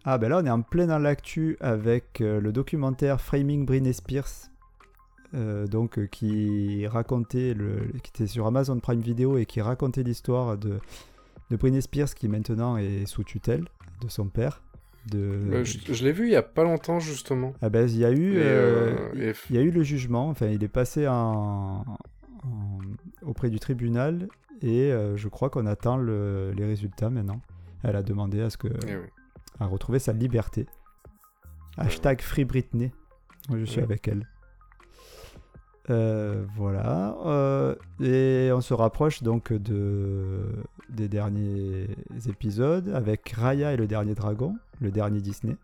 Ah 0.05 0.17
ben 0.17 0.29
là 0.29 0.39
on 0.41 0.45
est 0.45 0.49
en 0.49 0.61
plein 0.61 0.87
dans 0.87 0.99
l'actu 0.99 1.57
avec 1.61 2.19
euh, 2.21 2.41
le 2.41 2.51
documentaire 2.51 3.21
Framing 3.21 3.65
Britney 3.65 3.93
Spears. 3.93 4.49
euh, 5.33 5.65
donc 5.65 5.97
euh, 5.97 6.05
qui 6.07 6.85
racontait 6.87 7.53
le, 7.53 7.77
qui 8.03 8.09
était 8.13 8.27
sur 8.27 8.45
Amazon 8.45 8.79
Prime 8.79 8.99
Video 8.99 9.37
et 9.37 9.45
qui 9.45 9.61
racontait 9.61 10.03
l'histoire 10.03 10.57
de, 10.57 10.79
de 11.49 11.55
Britney 11.55 11.81
Spears 11.81 12.13
qui 12.13 12.27
maintenant 12.27 12.77
est 12.77 13.05
sous 13.05 13.23
tutelle 13.23 13.65
de 14.01 14.09
son 14.09 14.27
père. 14.27 14.61
De, 15.11 15.17
Euh, 15.19 15.63
je 15.65 15.79
je 15.93 16.03
l'ai 16.05 16.11
vu 16.13 16.27
il 16.27 16.31
y 16.31 16.35
a 16.35 16.43
pas 16.43 16.63
longtemps 16.63 16.99
justement. 16.99 17.53
ah 17.61 17.69
ben, 17.69 17.87
il 17.89 17.97
y 17.97 18.05
a 18.05 18.11
eu, 18.11 18.37
Et, 18.37 19.33
il 19.49 19.55
y 19.55 19.59
a 19.59 19.61
eu 19.61 19.71
le 19.71 19.83
jugement. 19.83 20.29
Enfin, 20.29 20.47
il 20.47 20.63
est 20.63 20.67
passé 20.69 21.07
en, 21.07 21.83
en- 22.43 22.79
auprès 23.21 23.49
du 23.49 23.59
tribunal 23.59 24.27
et 24.61 24.91
je 25.15 25.27
crois 25.29 25.49
qu'on 25.49 25.65
attend 25.65 25.97
le- 25.97 26.51
les 26.55 26.65
résultats 26.65 27.09
maintenant. 27.09 27.41
Elle 27.83 27.95
a 27.97 28.03
demandé 28.03 28.39
à 28.41 28.49
ce 28.49 28.57
que 28.57 28.67
eh 28.87 28.95
oui. 28.95 29.07
À 29.59 29.65
retrouver 29.65 29.99
sa 29.99 30.13
liberté. 30.13 30.65
Hashtag 31.77 32.21
Free 32.21 32.45
Britney. 32.45 32.91
Moi, 33.49 33.59
je 33.59 33.65
suis 33.65 33.77
Ouais. 33.79 33.83
avec 33.83 34.07
elle. 34.07 34.27
Euh, 35.89 36.45
voilà. 36.55 37.17
Euh, 37.25 37.75
et 38.01 38.51
on 38.53 38.61
se 38.61 38.73
rapproche 38.73 39.21
donc 39.21 39.51
de, 39.51 40.45
des 40.89 41.09
derniers 41.09 41.87
épisodes 42.27 42.89
avec 42.89 43.29
Raya 43.31 43.73
et 43.73 43.77
le 43.77 43.85
dernier 43.87 44.15
dragon, 44.15 44.55
le 44.79 44.91
dernier 44.91 45.19
Disney. 45.19 45.57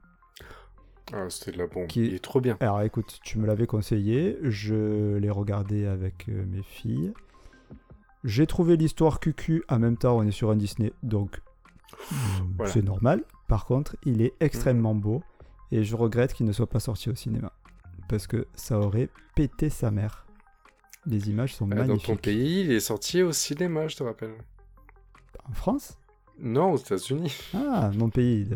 Ah, 1.14 1.30
c'était 1.30 1.54
de 1.54 1.58
la 1.58 1.68
bombe. 1.68 1.88
Qui- 1.88 2.08
Il 2.08 2.14
est 2.16 2.20
trop 2.24 2.42
bien. 2.42 2.58
Alors 2.60 2.82
écoute, 2.82 3.20
tu 3.24 3.40
me 3.40 3.48
l'avais 3.48 3.66
conseillé, 3.66 4.38
je 4.44 5.16
l'ai 5.16 5.30
regardé 5.30 5.86
avec 5.86 6.28
euh, 6.28 6.46
mes 6.48 6.64
filles. 6.64 7.14
J'ai 8.26 8.46
trouvé 8.46 8.76
l'histoire 8.76 9.22
cucu, 9.22 9.64
en 9.70 9.80
même 9.80 9.96
temps 9.96 10.18
on 10.18 10.24
est 10.24 10.32
sur 10.32 10.52
un 10.52 10.58
Disney, 10.58 10.92
donc 11.02 11.42
Voilà. 12.58 12.72
c'est 12.72 12.82
normal. 12.84 13.24
Par 13.50 13.66
contre, 13.66 13.98
il 14.06 14.22
est 14.22 14.34
extrêmement 14.40 14.96
beau 14.96 15.22
et 15.72 15.84
je 15.84 15.96
regrette 15.96 16.34
qu'il 16.34 16.46
ne 16.46 16.52
soit 16.54 16.70
pas 16.70 16.80
sorti 16.80 17.10
au 17.10 17.16
cinéma. 17.16 17.52
Parce 18.08 18.26
que 18.28 18.48
ça 18.56 18.80
aurait 18.80 19.10
pété 19.36 19.70
sa 19.70 19.92
mère. 19.92 20.26
Les 21.06 21.30
images 21.30 21.56
sont 21.56 21.68
Ah, 21.72 21.76
dans 21.76 21.82
magnifiques. 21.82 22.06
ton 22.06 22.16
pays, 22.16 22.62
il 22.62 22.72
est 22.72 22.80
sorti 22.80 23.22
au 23.24 23.32
cinéma, 23.32 23.88
je 23.88 23.98
te 23.98 24.04
rappelle. 24.04 24.36
En 25.48 25.54
France? 25.54 25.98
Non, 26.40 26.72
aux 26.74 26.78
États-Unis. 26.78 27.36
Ah, 27.54 27.92
mon 27.98 28.10
pays, 28.10 28.48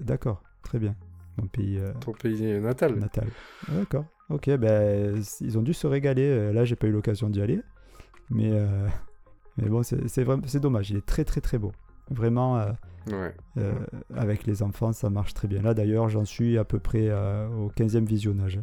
d'accord, 0.00 0.42
très 0.62 0.78
bien. 0.78 0.94
Mon 1.36 1.46
pays 1.46 1.78
euh, 1.78 1.92
Ton 2.00 2.12
pays 2.12 2.58
natal. 2.60 2.96
natal. 2.96 3.28
Ah, 3.68 3.72
D'accord. 3.76 4.04
Ok, 4.30 4.50
ben 4.56 5.22
ils 5.40 5.56
ont 5.58 5.62
dû 5.62 5.72
se 5.72 5.86
régaler. 5.86 6.22
Euh, 6.26 6.52
Là, 6.52 6.64
j'ai 6.64 6.74
pas 6.76 6.86
eu 6.86 6.90
l'occasion 6.92 7.30
d'y 7.30 7.40
aller, 7.40 7.60
mais 8.30 8.50
euh, 8.52 8.88
mais 9.56 9.68
bon, 9.68 9.82
c'est 9.82 10.60
dommage. 10.60 10.90
Il 10.90 10.96
est 10.96 11.06
très 11.06 11.24
très 11.24 11.40
très 11.40 11.58
beau. 11.58 11.72
Vraiment, 12.10 12.58
euh, 12.58 12.72
Ouais. 13.12 13.34
euh, 13.58 13.72
avec 14.14 14.46
les 14.46 14.62
enfants, 14.62 14.92
ça 14.92 15.10
marche 15.10 15.34
très 15.34 15.48
bien. 15.48 15.62
Là, 15.62 15.74
d'ailleurs, 15.74 16.08
j'en 16.08 16.24
suis 16.24 16.58
à 16.58 16.64
peu 16.64 16.78
près 16.78 17.08
euh, 17.08 17.48
au 17.48 17.70
15e 17.70 18.04
visionnage 18.04 18.56
hein, 18.58 18.62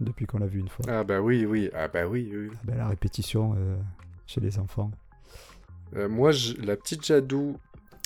depuis 0.00 0.26
qu'on 0.26 0.38
l'a 0.38 0.46
vu 0.46 0.60
une 0.60 0.68
fois. 0.68 0.84
Ah 0.88 1.04
bah 1.04 1.20
oui, 1.20 1.44
oui. 1.46 1.70
Ah 1.74 1.88
bah 1.88 2.06
oui, 2.06 2.30
oui. 2.34 2.48
Ah 2.52 2.58
ben, 2.64 2.76
la 2.78 2.88
répétition 2.88 3.54
euh, 3.58 3.76
chez 4.26 4.40
les 4.40 4.58
enfants. 4.58 4.90
Moi, 6.08 6.32
je- 6.32 6.54
la 6.60 6.76
petite 6.76 7.04
Jadou, 7.06 7.56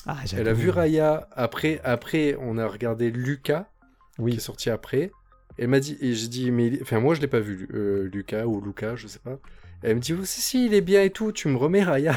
Ah, 0.05 0.17
elle 0.37 0.47
a 0.47 0.53
vu 0.53 0.69
Raya. 0.69 1.27
Après, 1.31 1.81
après, 1.83 2.35
on 2.39 2.57
a 2.59 2.67
regardé 2.67 3.09
Lucas, 3.09 3.65
qui 4.17 4.35
est 4.35 4.39
sorti 4.39 4.69
après. 4.69 5.11
Elle 5.57 5.69
m'a 5.69 5.79
dit, 5.79 5.97
et 5.99 6.13
j'ai 6.13 6.27
dit, 6.27 6.51
mais 6.51 6.79
enfin, 6.81 6.99
moi, 6.99 7.15
je 7.15 7.21
l'ai 7.21 7.27
pas 7.27 7.39
vu, 7.39 7.67
Lucas 8.13 8.45
ou 8.45 8.61
Lucas, 8.61 8.95
je 8.95 9.07
sais 9.07 9.19
pas. 9.19 9.39
Elle 9.81 9.95
me 9.95 10.01
dit, 10.01 10.13
oh, 10.13 10.23
si, 10.25 10.41
si, 10.41 10.65
il 10.65 10.73
est 10.73 10.81
bien 10.81 11.03
et 11.03 11.09
tout, 11.09 11.31
tu 11.31 11.47
me 11.47 11.55
remets 11.57 11.83
Raya. 11.83 12.15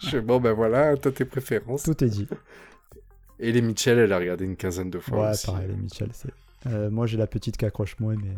je 0.00 0.18
bon, 0.18 0.38
ben 0.40 0.52
voilà, 0.52 0.96
t'as 0.96 1.10
tes 1.10 1.24
préférences. 1.24 1.84
Tout 1.84 2.04
est 2.04 2.08
dit. 2.08 2.28
Et 3.38 3.52
les 3.52 3.62
Mitchell, 3.62 3.98
elle 3.98 4.12
a 4.12 4.18
regardé 4.18 4.44
une 4.44 4.56
quinzaine 4.56 4.90
de 4.90 4.98
fois 4.98 5.24
Ouais, 5.26 5.30
aussi. 5.30 5.46
pareil, 5.46 5.68
les 5.68 5.76
Mitchell. 5.76 6.10
c'est- 6.12 6.28
Euh, 6.66 6.90
moi, 6.90 7.06
j'ai 7.06 7.16
la 7.16 7.26
petite 7.26 7.56
qui 7.56 7.64
accroche 7.64 7.98
moins, 7.98 8.14
mais 8.14 8.36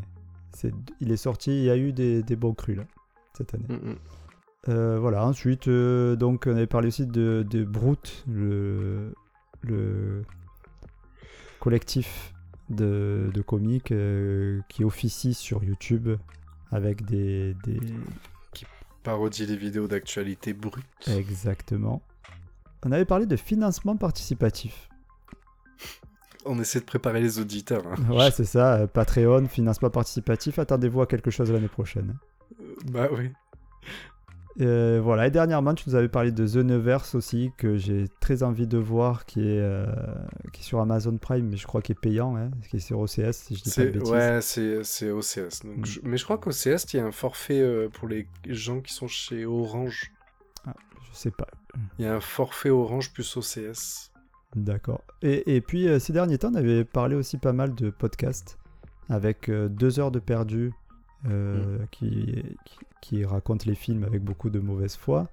c'est... 0.55 0.72
il 1.00 1.11
est 1.12 1.16
sorti. 1.18 1.50
Il 1.59 1.64
y 1.64 1.70
a 1.70 1.77
eu 1.77 1.92
des, 1.92 2.22
des 2.22 2.37
bons 2.37 2.55
crus 2.55 2.77
là 2.79 2.85
cette 3.37 3.53
année. 3.55 3.66
Mm, 3.68 3.90
mm. 3.90 3.96
Euh, 4.70 4.98
voilà, 4.98 5.27
ensuite, 5.27 5.68
euh, 5.68 6.16
donc, 6.16 6.44
on 6.46 6.53
avait 6.57 6.66
parlé 6.66 6.88
aussi 6.88 7.07
de, 7.07 7.44
de 7.50 7.64
Brute, 7.64 8.24
le, 8.27 9.12
le 9.62 10.22
collectif 11.61 12.33
de, 12.70 13.31
de 13.35 13.42
comiques 13.42 13.92
qui 14.68 14.85
officie 14.85 15.35
sur 15.35 15.62
YouTube 15.64 16.09
avec 16.75 17.05
des, 17.05 17.55
des... 17.65 17.81
Parodie 19.03 19.47
les 19.47 19.57
vidéos 19.57 19.87
d'actualité 19.87 20.53
brutes. 20.55 20.85
Exactement. 21.09 22.03
On 22.85 22.93
avait 22.93 23.05
parlé 23.05 23.27
de 23.27 23.37
financement 23.37 23.97
participatif. 23.97 24.89
On 26.47 26.59
essaie 26.59 26.81
de 26.81 26.85
préparer 26.85 27.21
les 27.21 27.39
auditeurs. 27.39 27.87
hein. 27.87 27.97
Ouais, 28.11 28.31
c'est 28.31 28.45
ça, 28.45 28.75
euh, 28.75 28.87
Patreon, 28.87 29.47
financement 29.49 29.89
participatif. 29.91 30.59
Attendez-vous 30.59 31.01
à 31.03 31.07
quelque 31.07 31.31
chose 31.31 31.51
l'année 31.51 31.69
prochaine. 31.69 32.17
Euh, 32.61 32.75
Bah 32.91 33.09
oui. 33.13 33.31
Euh, 34.61 35.01
voilà, 35.03 35.27
et 35.27 35.31
dernièrement, 35.33 35.75
tu 35.75 35.88
nous 35.88 35.97
avais 35.97 36.09
parlé 36.09 36.31
de 36.31 36.47
The 36.47 36.57
Neverse 36.64 37.17
aussi, 37.17 37.51
que 37.59 37.77
j'ai 37.77 38.05
très 38.21 38.45
envie 38.45 38.69
de 38.69 38.79
voir, 38.79 39.27
qui 39.27 39.40
est, 39.40 39.61
euh, 39.61 39.85
qui 40.53 40.61
est 40.61 40.64
sur 40.64 40.79
Amazon 40.81 41.17
Prime, 41.19 41.49
mais 41.49 41.57
je 41.57 41.67
crois 41.67 41.83
qu'il 41.83 41.97
est 41.97 42.01
payant, 42.01 42.37
hein, 42.37 42.51
qui 42.71 42.77
est 42.77 42.81
sur 42.81 43.01
OCS, 43.01 43.33
si 43.33 43.57
je 43.57 43.62
dis 43.64 43.71
pas 43.71 43.83
de 43.83 43.87
C'est 43.87 43.90
bêtises. 43.90 44.11
ouais, 44.12 44.83
c'est 44.85 45.11
OCS. 45.11 45.64
Donc 45.64 45.79
Mm. 45.79 45.85
je- 45.87 46.01
Mais 46.05 46.17
je 46.17 46.25
crois 46.25 46.38
qu'OCS, 46.38 46.85
il 46.93 46.97
y 46.99 47.01
a 47.01 47.05
un 47.05 47.11
forfait 47.11 47.61
euh, 47.61 47.88
pour 47.88 48.07
les 48.07 48.29
gens 48.49 48.81
qui 48.81 48.93
sont 48.95 49.09
chez 49.09 49.45
Orange. 49.45 50.12
Je 50.67 50.73
sais 51.19 51.31
pas. 51.33 51.49
Il 51.99 52.05
y 52.05 52.09
a 52.09 52.14
un 52.14 52.21
forfait 52.21 52.71
Orange 52.71 53.12
plus 53.12 53.37
OCS. 53.37 54.12
D'accord. 54.55 55.03
Et, 55.23 55.57
et 55.57 55.61
puis, 55.61 55.88
ces 55.99 56.12
derniers 56.12 56.38
temps, 56.38 56.51
on 56.53 56.55
avait 56.55 56.85
parlé 56.85 57.17
aussi 57.17 57.38
pas 57.38 57.53
mal 57.53 57.75
de 57.75 57.90
podcasts, 57.90 58.57
avec 59.09 59.51
deux 59.51 59.99
heures 59.99 60.12
de 60.12 60.21
perdu, 60.21 60.73
qui, 61.90 62.43
qui, 62.64 62.79
qui 63.05 63.25
raconte 63.25 63.67
les 63.67 63.75
films 63.75 64.03
avec 64.05 64.23
beaucoup 64.23 64.49
de 64.49 64.61
mauvaise 64.61 64.97
foi, 64.97 65.29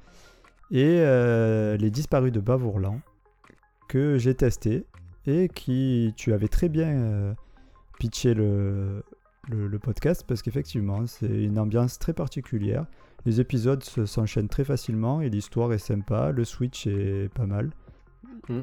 et 0.71 0.99
euh, 0.99 1.77
Les 1.77 1.89
Disparus 1.89 2.31
de 2.33 2.41
Bavourlan, 2.41 2.99
que 3.87 4.17
j'ai 4.17 4.35
testé, 4.35 4.85
et 5.25 5.47
qui, 5.47 6.13
tu 6.17 6.33
avais 6.33 6.49
très 6.49 6.67
bien 6.67 6.89
euh, 6.89 7.33
pitché 7.97 8.33
le, 8.33 9.03
le, 9.49 9.67
le 9.67 9.79
podcast, 9.79 10.25
parce 10.27 10.41
qu'effectivement, 10.41 11.05
c'est 11.07 11.43
une 11.43 11.57
ambiance 11.57 11.97
très 11.97 12.11
particulière. 12.13 12.85
Les 13.25 13.39
épisodes 13.39 13.83
se- 13.83 14.05
s'enchaînent 14.05 14.49
très 14.49 14.65
facilement, 14.65 15.21
et 15.21 15.29
l'histoire 15.29 15.71
est 15.71 15.77
sympa, 15.77 16.31
le 16.31 16.43
switch 16.43 16.87
est 16.87 17.33
pas 17.33 17.45
mal. 17.45 17.71
Mm. 18.49 18.61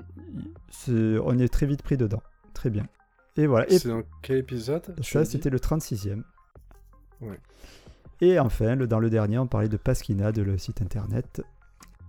On 1.24 1.38
est 1.38 1.48
très 1.48 1.66
vite 1.66 1.82
pris 1.82 1.96
dedans. 1.96 2.22
Très 2.52 2.68
bien. 2.68 2.86
Et 3.36 3.46
voilà. 3.46 3.66
C'est 3.70 3.88
dans 3.88 4.02
quel 4.20 4.38
épisode 4.38 4.94
ça, 5.02 5.24
c'était 5.24 5.48
le 5.50 5.58
36e. 5.58 6.22
Ouais. 7.22 7.38
Et 8.20 8.38
enfin, 8.38 8.74
le- 8.74 8.86
dans 8.86 8.98
le 9.00 9.10
dernier, 9.10 9.38
on 9.38 9.46
parlait 9.46 9.68
de 9.68 9.76
Pasquina, 9.76 10.32
de 10.32 10.42
le 10.42 10.58
site 10.58 10.82
internet, 10.82 11.42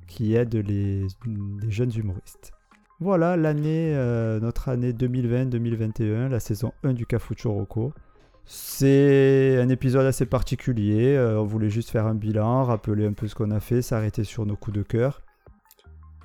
qui 0.08 0.36
aide 0.36 0.56
les, 0.56 1.06
les 1.26 1.72
jeunes 1.72 1.92
humoristes. 1.96 2.52
Voilà 3.00 3.38
l'année, 3.38 3.94
euh, 3.96 4.40
notre 4.40 4.70
année 4.70 4.92
2020-2021, 4.92 6.28
la 6.30 6.40
saison 6.40 6.74
1 6.84 6.94
du 6.94 7.06
Cafucho 7.06 7.52
Rocco. 7.52 7.94
C'est 8.46 9.60
un 9.62 9.70
épisode 9.70 10.06
assez 10.08 10.26
particulier. 10.26 11.16
euh, 11.16 11.40
on 11.40 11.46
voulait 11.46 11.70
juste 11.70 11.92
faire 11.92 12.08
un 12.08 12.16
bilan, 12.16 12.64
rappeler 12.64 13.06
un 13.06 13.14
peu 13.14 13.28
ce 13.28 13.36
qu'on 13.36 13.52
a 13.52 13.60
fait, 13.60 13.82
s'arrêter 13.84 14.24
sur 14.24 14.46
nos 14.46 14.56
coups 14.56 14.76
de 14.78 14.84
cœur. 14.84 15.22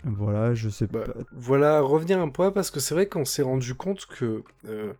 Voilà, 0.05 0.55
je 0.55 0.69
sais 0.69 0.87
Bah, 0.87 1.01
pas. 1.05 1.13
Voilà, 1.33 1.81
revenir 1.81 2.21
un 2.21 2.29
point 2.29 2.51
parce 2.51 2.71
que 2.71 2.81
c'est 2.81 2.95
vrai 2.95 3.07
qu'on 3.09 3.25
s'est 3.25 3.43
rendu 3.43 3.75
compte 3.75 4.07
que. 4.07 4.43
euh, 4.67 4.93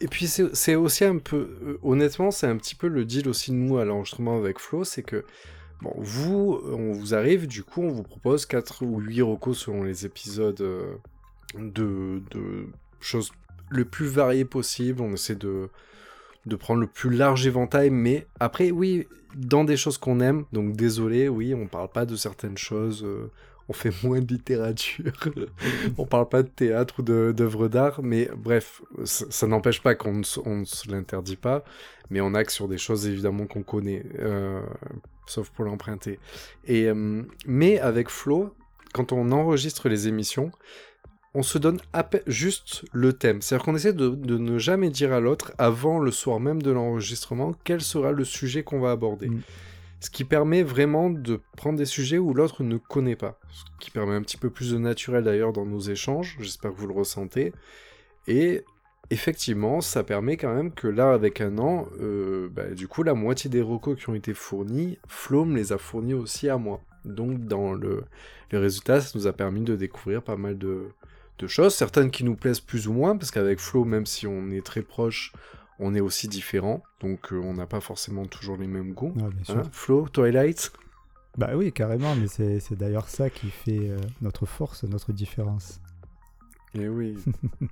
Et 0.00 0.06
puis 0.08 0.28
c'est 0.28 0.74
aussi 0.76 1.04
un 1.04 1.18
peu. 1.18 1.58
euh, 1.62 1.78
honnêtement, 1.82 2.30
c'est 2.30 2.46
un 2.46 2.56
petit 2.56 2.74
peu 2.74 2.86
le 2.88 3.04
deal 3.04 3.28
aussi 3.28 3.50
de 3.50 3.56
nous 3.56 3.78
à 3.78 3.84
l'enregistrement 3.84 4.36
avec 4.38 4.58
Flo, 4.58 4.84
c'est 4.84 5.02
que. 5.02 5.24
Bon, 5.80 5.94
vous, 5.96 6.60
on 6.66 6.92
vous 6.92 7.14
arrive, 7.14 7.46
du 7.46 7.62
coup, 7.62 7.82
on 7.82 7.90
vous 7.90 8.02
propose 8.02 8.46
4 8.46 8.84
ou 8.84 8.98
8 8.98 9.22
recos 9.22 9.58
selon 9.58 9.84
les 9.84 10.04
épisodes 10.06 10.60
euh, 10.60 10.94
de, 11.56 12.20
de 12.32 12.66
choses 13.00 13.30
le 13.70 13.84
plus 13.84 14.06
variées 14.06 14.44
possible. 14.44 15.00
On 15.02 15.12
essaie 15.12 15.36
de, 15.36 15.68
de 16.46 16.56
prendre 16.56 16.80
le 16.80 16.88
plus 16.88 17.10
large 17.10 17.46
éventail, 17.46 17.90
mais 17.90 18.26
après, 18.40 18.72
oui, 18.72 19.06
dans 19.36 19.62
des 19.64 19.76
choses 19.76 19.98
qu'on 19.98 20.18
aime, 20.20 20.46
donc 20.52 20.74
désolé, 20.74 21.28
oui, 21.28 21.54
on 21.54 21.68
parle 21.68 21.90
pas 21.90 22.06
de 22.06 22.16
certaines 22.16 22.58
choses. 22.58 23.04
euh, 23.04 23.30
on 23.68 23.72
fait 23.72 23.92
moins 24.02 24.20
de 24.20 24.32
littérature. 24.32 25.12
on 25.96 26.06
parle 26.06 26.28
pas 26.28 26.42
de 26.42 26.48
théâtre 26.48 26.96
ou 26.98 27.02
d'œuvres 27.02 27.68
d'art, 27.68 28.02
mais 28.02 28.30
bref, 28.36 28.82
ça, 29.04 29.46
n'empêche 29.46 29.82
pas 29.82 29.94
qu'on 29.94 30.14
ne, 30.14 30.22
se 30.64 30.90
l'interdit 30.90 31.36
pas, 31.36 31.64
mais 32.10 32.20
on 32.20 32.34
axe 32.34 32.54
sur 32.54 32.68
des 32.68 32.78
choses 32.78 33.06
évidemment 33.06 33.46
qu'on 33.46 33.62
connaît, 33.62 34.04
euh, 34.18 34.60
sauf 35.26 35.50
pour 35.50 35.64
l'emprunter. 35.64 36.18
Et 36.66 36.86
euh, 36.86 37.22
mais 37.46 37.78
avec 37.78 38.08
Flo, 38.08 38.54
quand 38.92 39.12
on 39.12 39.30
enregistre 39.32 39.88
les 39.88 40.08
émissions, 40.08 40.50
on 41.34 41.42
se 41.42 41.58
donne 41.58 41.78
juste 42.26 42.84
le 42.92 43.12
thème. 43.12 43.42
C'est-à-dire 43.42 43.64
qu'on 43.64 43.76
essaie 43.76 43.92
de, 43.92 44.08
de 44.08 44.38
ne 44.38 44.58
jamais 44.58 44.88
dire 44.88 45.12
à 45.12 45.20
l'autre, 45.20 45.52
avant 45.58 45.98
le 45.98 46.10
soir 46.10 46.40
même 46.40 46.62
de 46.62 46.70
l'enregistrement, 46.70 47.54
quel 47.64 47.82
sera 47.82 48.12
le 48.12 48.24
sujet 48.24 48.62
qu'on 48.62 48.80
va 48.80 48.90
aborder. 48.90 49.28
Mm. 49.28 49.42
Ce 50.00 50.10
qui 50.10 50.24
permet 50.24 50.62
vraiment 50.62 51.10
de 51.10 51.40
prendre 51.56 51.78
des 51.78 51.84
sujets 51.84 52.18
où 52.18 52.32
l'autre 52.32 52.62
ne 52.62 52.76
connaît 52.76 53.16
pas. 53.16 53.40
Ce 53.50 53.64
qui 53.80 53.90
permet 53.90 54.14
un 54.14 54.22
petit 54.22 54.36
peu 54.36 54.50
plus 54.50 54.72
de 54.72 54.78
naturel 54.78 55.24
d'ailleurs 55.24 55.52
dans 55.52 55.66
nos 55.66 55.80
échanges. 55.80 56.36
J'espère 56.40 56.72
que 56.72 56.76
vous 56.76 56.86
le 56.86 56.94
ressentez. 56.94 57.52
Et 58.28 58.64
effectivement, 59.10 59.80
ça 59.80 60.04
permet 60.04 60.36
quand 60.36 60.54
même 60.54 60.72
que 60.72 60.86
là, 60.86 61.12
avec 61.12 61.40
un 61.40 61.58
an, 61.58 61.88
euh, 62.00 62.48
bah, 62.50 62.70
du 62.70 62.86
coup, 62.86 63.02
la 63.02 63.14
moitié 63.14 63.50
des 63.50 63.62
recos 63.62 63.98
qui 63.98 64.08
ont 64.08 64.14
été 64.14 64.34
fournis, 64.34 64.98
Flo 65.08 65.44
me 65.44 65.56
les 65.56 65.72
a 65.72 65.78
fournis 65.78 66.14
aussi 66.14 66.48
à 66.48 66.58
moi. 66.58 66.80
Donc, 67.04 67.46
dans 67.46 67.72
le, 67.72 68.04
le 68.50 68.58
résultat, 68.58 69.00
ça 69.00 69.18
nous 69.18 69.26
a 69.26 69.32
permis 69.32 69.62
de 69.62 69.76
découvrir 69.76 70.22
pas 70.22 70.36
mal 70.36 70.58
de, 70.58 70.88
de 71.38 71.46
choses, 71.46 71.74
certaines 71.74 72.10
qui 72.10 72.24
nous 72.24 72.36
plaisent 72.36 72.60
plus 72.60 72.88
ou 72.88 72.92
moins, 72.92 73.16
parce 73.16 73.30
qu'avec 73.30 73.60
Flo, 73.60 73.84
même 73.84 74.06
si 74.06 74.26
on 74.26 74.50
est 74.50 74.64
très 74.64 74.82
proche, 74.82 75.32
on 75.78 75.94
est 75.94 76.00
aussi 76.00 76.28
différents, 76.28 76.82
donc 77.00 77.32
euh, 77.32 77.40
on 77.42 77.54
n'a 77.54 77.66
pas 77.66 77.80
forcément 77.80 78.26
toujours 78.26 78.56
les 78.56 78.66
mêmes 78.66 78.92
goûts. 78.92 79.12
Ouais, 79.16 79.30
bien 79.30 79.44
sûr. 79.44 79.58
Hein 79.58 79.62
Flo, 79.72 80.08
Twilight? 80.08 80.72
Bah 81.36 81.50
oui, 81.54 81.72
carrément, 81.72 82.16
mais 82.16 82.26
c'est 82.26 82.74
d'ailleurs 82.76 83.08
ça 83.08 83.30
qui 83.30 83.50
fait 83.50 83.88
euh, 83.90 83.98
notre 84.22 84.44
force, 84.46 84.82
notre 84.84 85.12
différence. 85.12 85.80
Eh 86.74 86.88
oui. 86.88 87.16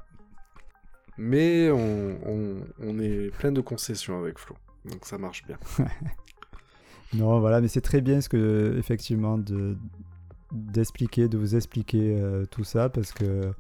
Mais 1.19 1.71
on, 1.71 2.19
on- 2.27 2.61
on 2.81 2.99
est 2.99 3.31
plein 3.38 3.51
de 3.51 3.61
concessions 3.62 4.19
avec 4.21 4.38
Flo, 4.38 4.55
donc 4.85 5.05
ça 5.07 5.19
marche 5.19 5.45
bien. 5.47 5.59
Non, 7.14 7.38
voilà, 7.38 7.61
mais 7.61 7.69
c'est 7.69 7.81
très 7.81 8.01
bien 8.01 8.21
ce 8.21 8.29
que, 8.29 8.75
effectivement, 8.79 9.38
de 9.38 9.77
d'expliquer, 10.53 11.29
de 11.29 11.38
vous 11.38 11.55
expliquer 11.55 12.19
euh, 12.21 12.47
tout 12.47 12.64
ça, 12.64 12.88
parce 12.88 13.12
que 13.12 13.53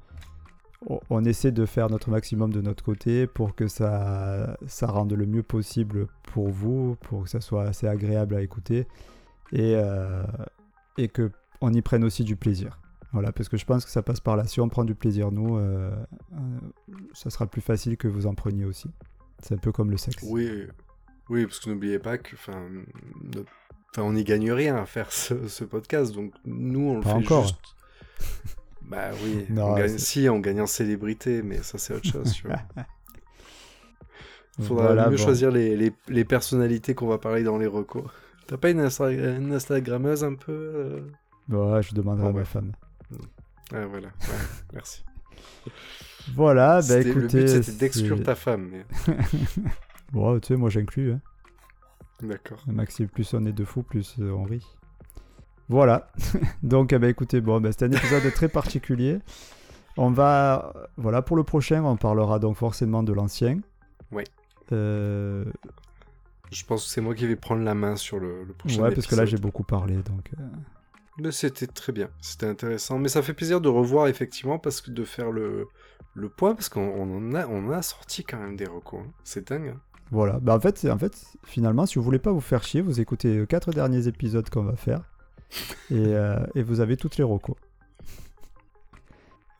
on, 1.10 1.24
essaie 1.24 1.52
de 1.52 1.66
faire 1.66 1.90
notre 1.90 2.10
maximum 2.10 2.52
de 2.52 2.60
notre 2.60 2.84
côté 2.84 3.26
pour 3.26 3.54
que 3.54 3.68
ça, 3.68 4.56
ça 4.66 4.86
rende 4.86 5.12
le 5.12 5.26
mieux 5.26 5.42
possible 5.42 6.06
pour 6.22 6.48
vous, 6.48 6.96
pour 7.02 7.24
que 7.24 7.30
ça 7.30 7.40
soit 7.40 7.64
assez 7.64 7.86
agréable 7.86 8.34
à 8.34 8.42
écouter, 8.42 8.86
et, 9.52 9.74
euh, 9.76 10.22
et 10.98 11.08
que 11.08 11.30
on 11.60 11.72
y 11.72 11.80
prenne 11.82 12.04
aussi 12.04 12.24
du 12.24 12.36
plaisir. 12.36 12.78
Voilà, 13.12 13.32
parce 13.32 13.48
que 13.48 13.56
je 13.56 13.64
pense 13.64 13.84
que 13.84 13.90
ça 13.90 14.02
passe 14.02 14.20
par 14.20 14.36
là. 14.36 14.46
Si 14.46 14.60
on 14.60 14.68
prend 14.68 14.84
du 14.84 14.94
plaisir, 14.94 15.32
nous, 15.32 15.56
euh, 15.56 15.90
euh, 16.34 16.36
ça 17.14 17.30
sera 17.30 17.46
plus 17.46 17.62
facile 17.62 17.96
que 17.96 18.08
vous 18.08 18.26
en 18.26 18.34
preniez 18.34 18.66
aussi. 18.66 18.90
C'est 19.42 19.54
un 19.54 19.58
peu 19.58 19.72
comme 19.72 19.90
le 19.90 19.96
sexe. 19.96 20.22
Oui, 20.28 20.66
oui, 21.30 21.46
parce 21.46 21.60
que 21.60 21.70
n'oubliez 21.70 21.98
pas 21.98 22.18
que, 22.18 22.36
notre- 23.22 23.50
on 23.98 24.12
n'y 24.12 24.24
gagne 24.24 24.52
rien 24.52 24.76
à 24.76 24.84
faire 24.84 25.10
ce, 25.10 25.48
ce 25.48 25.64
podcast, 25.64 26.14
donc 26.14 26.34
nous 26.44 26.90
on 26.90 26.96
le 26.96 27.02
fait 27.02 27.12
encore. 27.12 27.44
juste. 27.44 27.76
Bah 28.88 29.10
oui, 29.24 29.46
Non, 29.50 29.72
on 29.72 29.74
gagne- 29.76 29.88
c'est- 29.90 29.98
si 29.98 30.28
on 30.28 30.38
gagne 30.38 30.60
en 30.60 30.66
célébrité, 30.66 31.42
mais 31.42 31.62
ça 31.62 31.76
c'est 31.78 31.94
autre 31.94 32.06
chose. 32.08 32.32
tu 32.32 32.46
vois. 32.46 32.56
Faudra 34.62 34.86
Voilà, 34.86 35.10
mieux 35.10 35.16
bon. 35.16 35.22
choisir 35.22 35.50
les, 35.50 35.76
les, 35.76 35.92
les 36.08 36.24
personnalités 36.24 36.94
qu'on 36.94 37.08
va 37.08 37.18
parler 37.18 37.42
dans 37.42 37.58
les 37.58 37.66
recos. 37.66 38.04
T'as 38.46 38.56
pas 38.56 38.70
une, 38.70 38.80
Insta- 38.80 39.10
une 39.38 39.52
Instagrammeuse 39.52 40.24
un 40.24 40.34
peu 40.34 40.52
euh? 40.52 41.00
Ouais, 41.48 41.82
je 41.82 41.94
demanderai 41.94 42.24
à 42.24 42.28
ma 42.28 42.32
bref. 42.32 42.48
femme. 42.48 42.72
Ah 43.74 43.84
voilà, 43.86 44.06
ouais, 44.08 44.34
merci. 44.72 45.04
Voilà, 46.34 46.80
bah 46.88 46.98
écoutez. 46.98 47.14
le 47.14 47.26
but 47.28 47.48
c'était 47.48 47.72
d'exclure 47.78 48.20
ta 48.22 48.34
femme, 48.34 48.68
mais 48.72 48.84
Bon, 50.12 50.40
tu 50.40 50.48
sais, 50.48 50.56
moi 50.56 50.70
j'inclus. 50.70 51.12
Hein. 51.12 51.20
d'accord. 52.20 52.64
Maxi, 52.66 53.06
plus 53.06 53.32
on 53.34 53.44
est 53.46 53.52
de 53.52 53.64
fous, 53.64 53.84
plus 53.84 54.16
on 54.20 54.42
rit. 54.42 54.66
Voilà. 55.68 56.08
Donc, 56.62 56.90
ben, 56.94 57.04
écoutez, 57.04 57.40
bon, 57.40 57.60
ben, 57.60 57.72
c'était 57.72 57.86
un 57.86 57.92
épisode 57.92 58.32
très 58.34 58.48
particulier. 58.48 59.18
On 59.96 60.10
va. 60.10 60.72
Voilà, 60.96 61.22
pour 61.22 61.36
le 61.36 61.42
prochain, 61.44 61.82
on 61.84 61.96
parlera 61.96 62.38
donc 62.38 62.56
forcément 62.56 63.02
de 63.02 63.12
l'ancien. 63.12 63.60
Ouais. 64.12 64.24
Euh, 64.72 65.44
Je 66.50 66.64
pense 66.64 66.84
que 66.84 66.90
c'est 66.90 67.00
moi 67.00 67.14
qui 67.14 67.26
vais 67.26 67.36
prendre 67.36 67.62
la 67.62 67.74
main 67.74 67.96
sur 67.96 68.18
le, 68.20 68.44
le 68.44 68.52
prochain 68.52 68.82
ouais, 68.82 68.94
parce 68.94 69.06
que 69.06 69.14
là 69.16 69.24
j'ai 69.24 69.38
beaucoup 69.38 69.64
parlé. 69.64 69.94
Donc, 69.96 70.30
euh, 70.38 70.42
Mais 71.18 71.32
c'était 71.32 71.66
très 71.66 71.92
bien, 71.92 72.08
c'était 72.20 72.46
intéressant. 72.46 72.98
Mais 72.98 73.08
ça 73.08 73.22
fait 73.22 73.32
plaisir 73.32 73.60
de 73.60 73.68
revoir 73.68 74.06
effectivement 74.08 74.58
parce 74.58 74.80
que 74.82 74.90
de 74.90 75.04
faire 75.04 75.30
le, 75.32 75.66
le 76.14 76.28
point, 76.28 76.54
parce 76.54 76.68
qu'on 76.68 77.34
a, 77.34 77.46
on 77.46 77.70
a 77.70 77.80
sorti 77.82 78.22
quand 78.22 78.38
même 78.38 78.56
des 78.56 78.66
recos. 78.66 79.00
hein. 79.02 79.10
C'est 79.24 79.48
dingue. 79.48 79.72
hein. 79.74 79.80
voilà. 80.10 80.38
Bah, 80.40 80.54
en, 80.56 80.60
fait, 80.60 80.84
en 80.90 80.98
fait, 80.98 81.24
finalement, 81.44 81.86
si 81.86 81.94
vous 81.98 82.04
voulez 82.04 82.18
pas 82.18 82.32
vous 82.32 82.40
faire 82.42 82.62
chier, 82.62 82.82
vous 82.82 83.00
écoutez 83.00 83.38
les 83.38 83.46
quatre 83.46 83.70
derniers 83.72 84.08
épisodes 84.08 84.48
qu'on 84.50 84.62
va 84.64 84.76
faire. 84.76 85.00
et, 85.90 85.94
euh, 86.14 86.38
et 86.54 86.62
vous 86.62 86.80
avez 86.80 86.96
toutes 86.96 87.16
les 87.16 87.24
recos. 87.24 87.56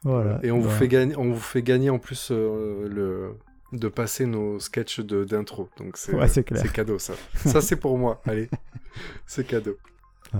Voilà. 0.03 0.39
Et 0.43 0.51
on 0.51 0.59
vous, 0.59 0.69
fait 0.69 0.87
gagner, 0.87 1.15
on 1.17 1.31
vous 1.31 1.39
fait 1.39 1.63
gagner 1.63 1.89
en 1.89 1.99
plus 1.99 2.29
euh, 2.31 2.87
le, 2.87 3.33
de 3.77 3.87
passer 3.87 4.25
nos 4.25 4.59
sketchs 4.59 4.99
de- 5.01 5.25
d'intro. 5.25 5.69
Donc 5.77 5.97
c'est 5.97 6.13
Ouais, 6.15 6.27
cadeau 6.73 6.99
ça. 6.99 7.13
ça 7.35 7.61
c'est 7.61 7.75
pour 7.77 7.97
moi, 7.97 8.21
allez. 8.25 8.49
C'est 9.27 9.45
cadeau. 9.45 9.77
Ah. 10.33 10.39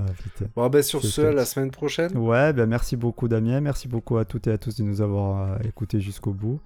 Bon, 0.56 0.68
ben 0.70 0.82
sur 0.82 1.02
ce, 1.04 1.08
sketch. 1.22 1.36
la 1.36 1.46
semaine 1.46 1.70
prochaine. 1.72 2.18
Ouais, 2.18 2.52
ben 2.54 2.66
merci 2.66 2.96
beaucoup 2.96 3.28
Damien, 3.28 3.62
merci 3.62 3.88
beaucoup 3.88 4.18
à 4.18 4.26
toutes 4.26 4.48
et 4.48 4.52
à 4.52 4.58
tous 4.58 4.76
de 4.78 4.84
nous 4.84 5.00
avoir 5.02 5.52
euh, 5.54 5.58
écoutés 5.64 6.00
jusqu'au 6.02 6.34
bout. 6.34 6.60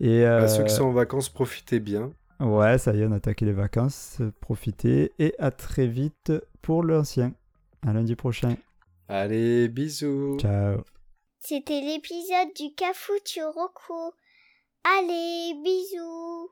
Et 0.00 0.24
À 0.24 0.48
ceux 0.48 0.64
qui 0.64 0.74
sont 0.74 0.84
en 0.84 0.92
vacances, 0.92 1.28
profitez 1.28 1.78
bien. 1.78 2.12
ouais, 2.40 2.78
ça 2.78 2.94
y 2.94 3.00
est, 3.02 3.06
on 3.06 3.12
a 3.12 3.16
attaqué 3.16 3.44
les 3.44 3.52
vacances, 3.52 4.18
profitez 4.40 5.12
et 5.18 5.34
à 5.38 5.50
très 5.52 5.86
vite 5.86 6.32
pour 6.62 6.82
l'ancien. 6.82 7.32
À 7.86 7.92
lundi 7.92 8.14
prochain. 8.14 8.56
Allez, 9.08 9.68
bisous. 9.68 10.38
Ciao. 10.38 10.82
C'était 11.38 11.80
l'épisode 11.80 12.52
du 12.54 12.74
Cafu 12.74 13.12
Roku. 13.54 14.14
Allez, 14.84 15.54
bisous 15.62 16.50